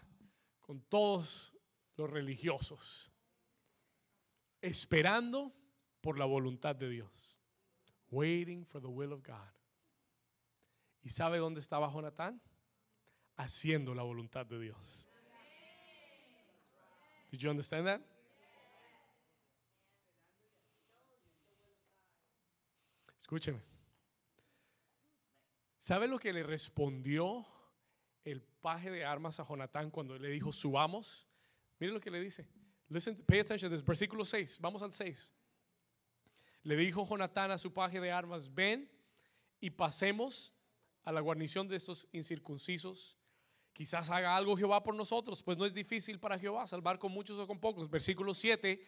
[0.59, 1.53] con todos
[1.95, 3.13] los religiosos,
[4.59, 5.53] esperando
[6.01, 7.37] por la voluntad de Dios.
[8.11, 9.51] Waiting for the will of God.
[11.03, 12.41] ¿Y sabe dónde estaba Jonatán?
[13.39, 15.05] haciendo la voluntad de Dios.
[17.31, 18.01] Did you understand that?
[23.17, 23.61] Escúcheme.
[25.77, 27.45] ¿Sabe lo que le respondió
[28.25, 31.27] el paje de armas a Jonatán cuando le dijo subamos?
[31.79, 32.45] Mire lo que le dice.
[32.89, 33.85] Listen, pay attention this.
[33.85, 34.59] Versículo 6.
[34.59, 35.33] Vamos al 6.
[36.63, 38.89] Le dijo Jonatán a su paje de armas, ven
[39.59, 40.53] y pasemos
[41.03, 43.17] a la guarnición de estos incircuncisos.
[43.73, 47.39] Quizás haga algo Jehová por nosotros, pues no es difícil para Jehová salvar con muchos
[47.39, 47.89] o con pocos.
[47.89, 48.81] Versículo 7.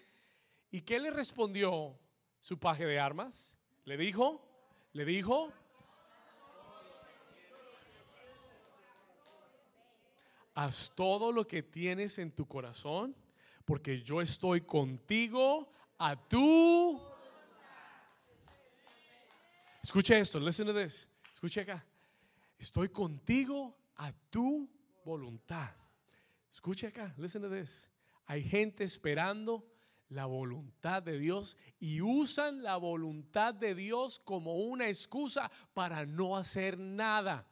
[0.72, 1.98] ¿Y qué le respondió
[2.40, 3.58] su paje de armas?
[3.86, 4.46] Le dijo,
[4.94, 5.52] le dijo,
[10.54, 13.16] haz todo lo que tienes en tu corazón,
[13.66, 17.11] porque yo estoy contigo a tu.
[19.84, 21.08] Escucha esto, listen to this.
[21.34, 21.86] Escucha acá.
[22.58, 24.70] Estoy contigo a tu
[25.04, 25.72] voluntad.
[26.52, 27.90] Escucha acá, listen to this.
[28.28, 29.66] Hay gente esperando
[30.10, 36.38] la voluntad de Dios y usan la voluntad de Dios como una excusa para no
[36.38, 37.48] hacer nada.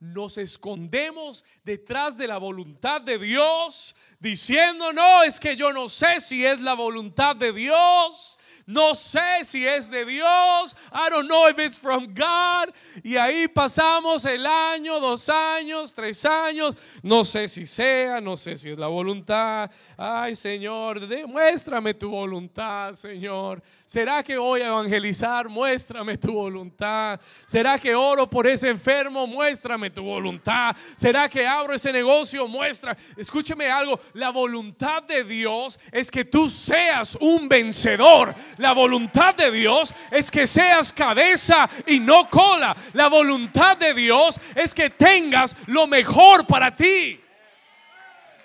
[0.00, 6.20] Nos escondemos detrás de la voluntad de Dios diciendo, no, es que yo no sé
[6.20, 8.38] si es la voluntad de Dios.
[8.66, 10.74] No sé si es de Dios.
[10.90, 12.72] I don't know if it's from God.
[13.02, 16.74] Y ahí pasamos el año, dos años, tres años.
[17.02, 19.70] No sé si sea, no sé si es la voluntad.
[19.98, 23.62] Ay, Señor, demuéstrame tu voluntad, Señor.
[23.86, 25.46] ¿Será que voy a evangelizar?
[25.46, 27.20] Muéstrame tu voluntad.
[27.44, 29.26] ¿Será que oro por ese enfermo?
[29.26, 30.74] Muéstrame tu voluntad.
[30.96, 32.48] ¿Será que abro ese negocio?
[32.48, 32.96] Muestra.
[33.14, 34.00] Escúcheme algo.
[34.14, 38.34] La voluntad de Dios es que tú seas un vencedor.
[38.56, 42.74] La voluntad de Dios es que seas cabeza y no cola.
[42.94, 47.20] La voluntad de Dios es que tengas lo mejor para ti.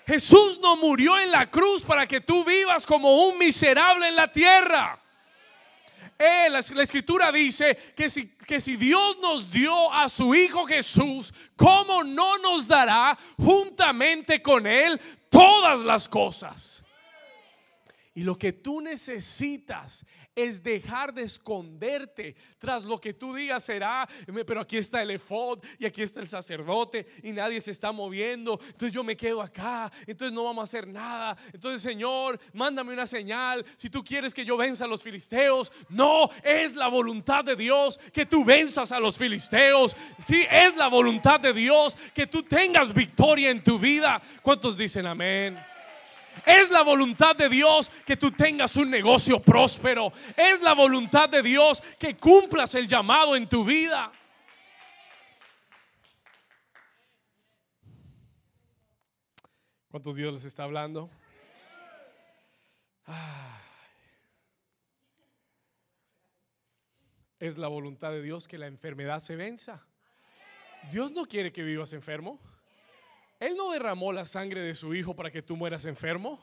[0.05, 4.29] Jesús no murió en la cruz para que tú vivas como un miserable en la
[4.29, 4.98] tierra.
[6.19, 11.33] La, la, escritura dice que si, que si Dios nos dio a su Hijo Jesús,
[11.55, 14.99] ¿cómo no nos dará juntamente con Él
[15.29, 16.83] todas las cosas?
[18.13, 20.05] Y lo que tú necesitas
[20.41, 24.07] es dejar de esconderte tras lo que tú digas será,
[24.45, 28.59] pero aquí está el efod y aquí está el sacerdote y nadie se está moviendo,
[28.61, 31.37] entonces yo me quedo acá, entonces no vamos a hacer nada.
[31.53, 35.71] Entonces, Señor, mándame una señal si tú quieres que yo venza a los filisteos.
[35.89, 39.95] No, es la voluntad de Dios que tú venzas a los filisteos.
[40.19, 44.21] Sí, es la voluntad de Dios que tú tengas victoria en tu vida.
[44.41, 45.68] ¿Cuántos dicen amén?
[46.49, 50.11] Es la voluntad de Dios que tú tengas un negocio próspero.
[50.35, 54.11] Es la voluntad de Dios que cumplas el llamado en tu vida.
[59.91, 61.11] ¿Cuántos Dios les está hablando?
[67.39, 69.85] Es la voluntad de Dios que la enfermedad se venza.
[70.91, 72.39] Dios no quiere que vivas enfermo.
[73.39, 76.39] Él no derramó la sangre de su hijo para que tú mueras enfermo.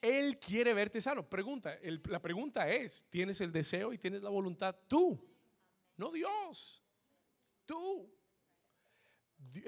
[0.00, 1.28] Él quiere verte sano.
[1.28, 5.22] Pregunta, la pregunta es, ¿tienes el deseo y tienes la voluntad tú?
[5.96, 6.82] No Dios.
[7.66, 8.10] Tú.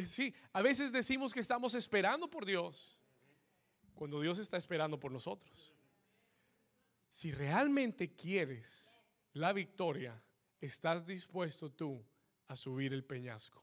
[0.06, 2.98] Sí, a veces decimos que estamos esperando por Dios
[3.94, 5.74] cuando Dios está esperando por nosotros.
[7.08, 8.96] Si realmente quieres
[9.34, 10.22] la victoria,
[10.60, 12.02] estás dispuesto tú
[12.48, 13.62] a subir el peñasco.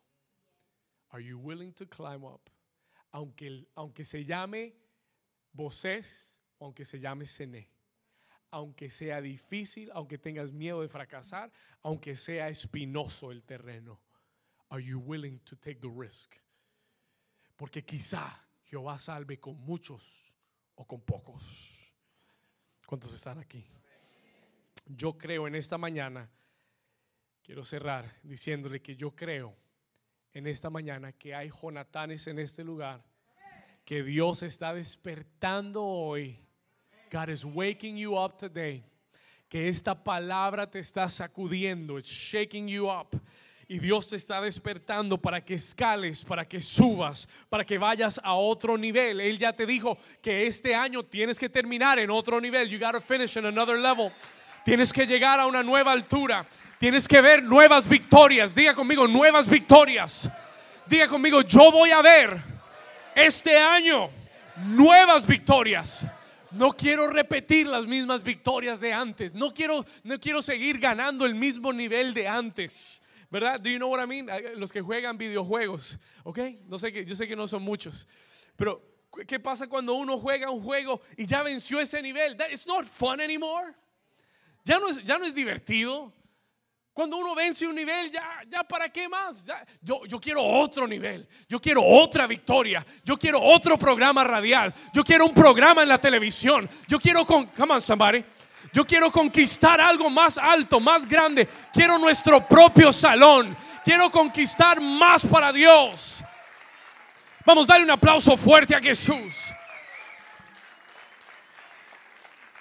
[1.10, 2.50] Are you willing to climb up?
[3.12, 4.76] Aunque, aunque se llame
[5.52, 7.70] Bosés, aunque se llame Cené,
[8.52, 11.52] aunque sea difícil, aunque tengas miedo de fracasar,
[11.82, 14.00] aunque sea espinoso el terreno.
[14.70, 16.36] Are you willing to take the risk?
[17.56, 20.36] Porque quizá Jehová salve con muchos
[20.76, 21.94] o con pocos.
[22.86, 23.66] ¿Cuántos están aquí?
[24.86, 26.30] Yo creo en esta mañana,
[27.44, 29.56] quiero cerrar diciéndole que yo creo
[30.34, 33.04] en esta mañana que hay Jonatanes en este lugar,
[33.86, 36.38] que Dios está despertando hoy.
[37.12, 38.84] God is waking you up today.
[39.50, 43.20] Que esta palabra te está sacudiendo, it's shaking you up.
[43.68, 48.34] Y Dios te está despertando para que escales, para que subas, para que vayas a
[48.34, 49.22] otro nivel.
[49.22, 52.68] Él ya te dijo que este año tienes que terminar en otro nivel.
[52.68, 54.12] You gotta finish in another level.
[54.70, 56.48] Tienes que llegar a una nueva altura.
[56.78, 58.54] Tienes que ver nuevas victorias.
[58.54, 60.30] Diga conmigo, nuevas victorias.
[60.86, 62.40] Diga conmigo, yo voy a ver
[63.16, 64.12] este año
[64.68, 66.06] nuevas victorias.
[66.52, 69.34] No quiero repetir las mismas victorias de antes.
[69.34, 73.02] No quiero, no quiero seguir ganando el mismo nivel de antes.
[73.32, 73.60] ¿verdad?
[73.60, 74.30] Do you know what I mean?
[74.56, 76.38] Los que juegan videojuegos, ¿ok?
[76.68, 78.08] No sé que, yo sé que no son muchos,
[78.56, 78.84] pero
[79.26, 82.38] ¿qué pasa cuando uno juega un juego y ya venció ese nivel?
[82.38, 83.74] That, it's not fun anymore.
[84.70, 86.14] Ya no es, ya no es divertido.
[86.94, 89.44] Cuando uno vence un nivel, ya, ya para qué más.
[89.82, 91.28] yo, yo quiero otro nivel.
[91.48, 92.86] Yo quiero otra victoria.
[93.04, 94.72] Yo quiero otro programa radial.
[94.94, 96.70] Yo quiero un programa en la televisión.
[96.88, 97.50] Yo quiero con,
[97.82, 98.24] somebody.
[98.72, 101.48] Yo quiero conquistar algo más alto, más grande.
[101.74, 103.58] Quiero nuestro propio salón.
[103.84, 106.24] Quiero conquistar más para Dios.
[107.44, 109.52] Vamos a darle un aplauso fuerte a Jesús.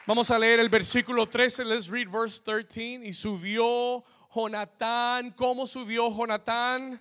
[0.09, 1.66] Vamos a leer el versículo 13.
[1.66, 3.02] Let's read verse 13.
[3.04, 4.02] Y subió
[4.34, 5.32] Jonatán.
[5.32, 6.98] ¿Cómo subió Jonatán?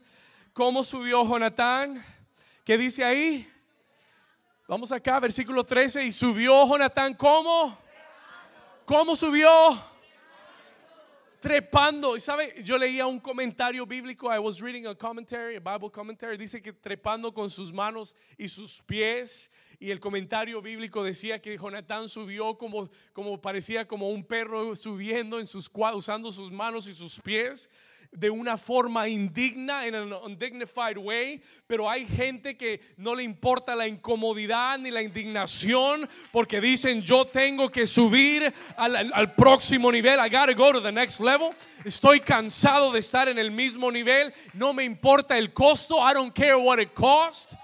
[0.52, 2.04] ¿Cómo subió Jonatán?
[2.66, 3.50] ¿Qué dice ahí?
[4.68, 6.04] Vamos acá, versículo 13.
[6.04, 7.14] Y subió Jonatán.
[7.14, 7.78] ¿Cómo?
[8.84, 9.82] ¿Cómo subió?
[11.40, 12.18] Trepando.
[12.18, 14.30] Y sabe, yo leía un comentario bíblico.
[14.36, 16.36] I was reading a commentary, a Bible commentary.
[16.36, 19.50] Dice que trepando con sus manos y sus pies.
[19.80, 25.40] Y el comentario bíblico decía que Jonatán subió como, como parecía como un perro subiendo
[25.40, 27.70] en sus usando sus manos y sus pies
[28.12, 33.76] de una forma indigna, en un undignified way, pero hay gente que no le importa
[33.76, 40.20] la incomodidad ni la indignación porque dicen yo tengo que subir al, al, próximo nivel,
[40.20, 41.52] I gotta go to the next level.
[41.84, 46.34] Estoy cansado de estar en el mismo nivel, no me importa el costo, I don't
[46.34, 47.56] care what it costs.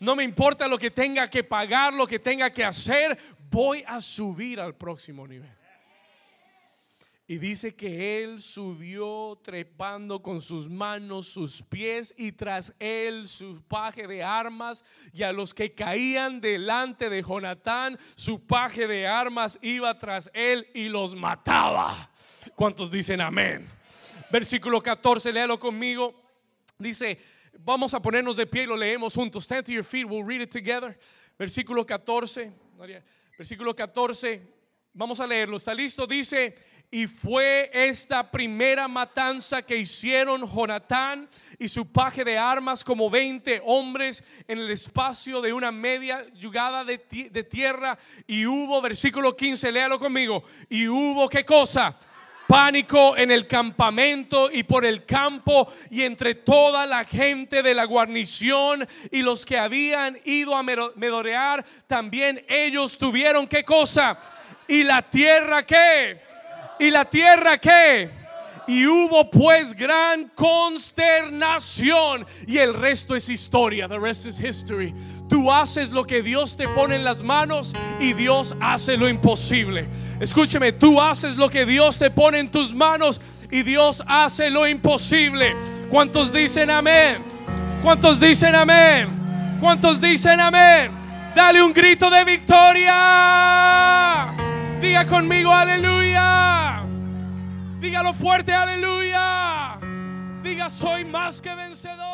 [0.00, 3.18] No me importa lo que tenga que pagar, lo que tenga que hacer,
[3.50, 5.56] voy a subir al próximo nivel.
[7.28, 13.64] Y dice que él subió trepando con sus manos, sus pies y tras él su
[13.66, 14.84] paje de armas.
[15.12, 20.68] Y a los que caían delante de Jonatán, su paje de armas iba tras él
[20.72, 22.12] y los mataba.
[22.54, 23.66] ¿Cuántos dicen amén?
[24.30, 26.14] Versículo 14, léalo conmigo.
[26.78, 27.18] Dice,
[27.60, 29.44] Vamos a ponernos de pie y lo leemos juntos.
[29.44, 30.96] Stand to your feet, we'll read it together.
[31.38, 32.52] Versículo 14.
[33.38, 34.42] Versículo 14.
[34.92, 35.56] Vamos a leerlo.
[35.56, 36.06] ¿Está listo?
[36.06, 36.54] Dice,
[36.90, 41.28] y fue esta primera matanza que hicieron Jonatán
[41.58, 46.84] y su paje de armas como 20 hombres en el espacio de una media yugada
[46.84, 46.98] de,
[47.30, 47.98] de tierra.
[48.26, 50.44] Y hubo, versículo 15, léalo conmigo.
[50.68, 51.98] Y hubo qué cosa?
[52.46, 57.84] Pánico en el campamento y por el campo y entre toda la gente de la
[57.84, 64.18] guarnición y los que habían ido a medorear, también ellos tuvieron qué cosa.
[64.68, 66.20] Y la tierra qué.
[66.78, 68.10] Y la tierra qué.
[68.68, 72.26] Y hubo pues gran consternación.
[72.46, 73.88] Y el resto es historia.
[73.88, 74.92] The rest is history.
[75.28, 79.88] Tú haces lo que Dios te pone en las manos y Dios hace lo imposible.
[80.20, 83.20] Escúcheme, tú haces lo que Dios te pone en tus manos
[83.50, 85.56] y Dios hace lo imposible.
[85.90, 87.24] ¿Cuántos dicen amén?
[87.82, 89.08] ¿Cuántos dicen amén?
[89.60, 90.90] ¿Cuántos dicen amén?
[91.34, 92.94] Dale un grito de victoria.
[94.80, 96.82] Diga conmigo aleluya.
[97.80, 99.76] Dígalo fuerte aleluya.
[100.42, 102.05] Diga soy más que vencedor.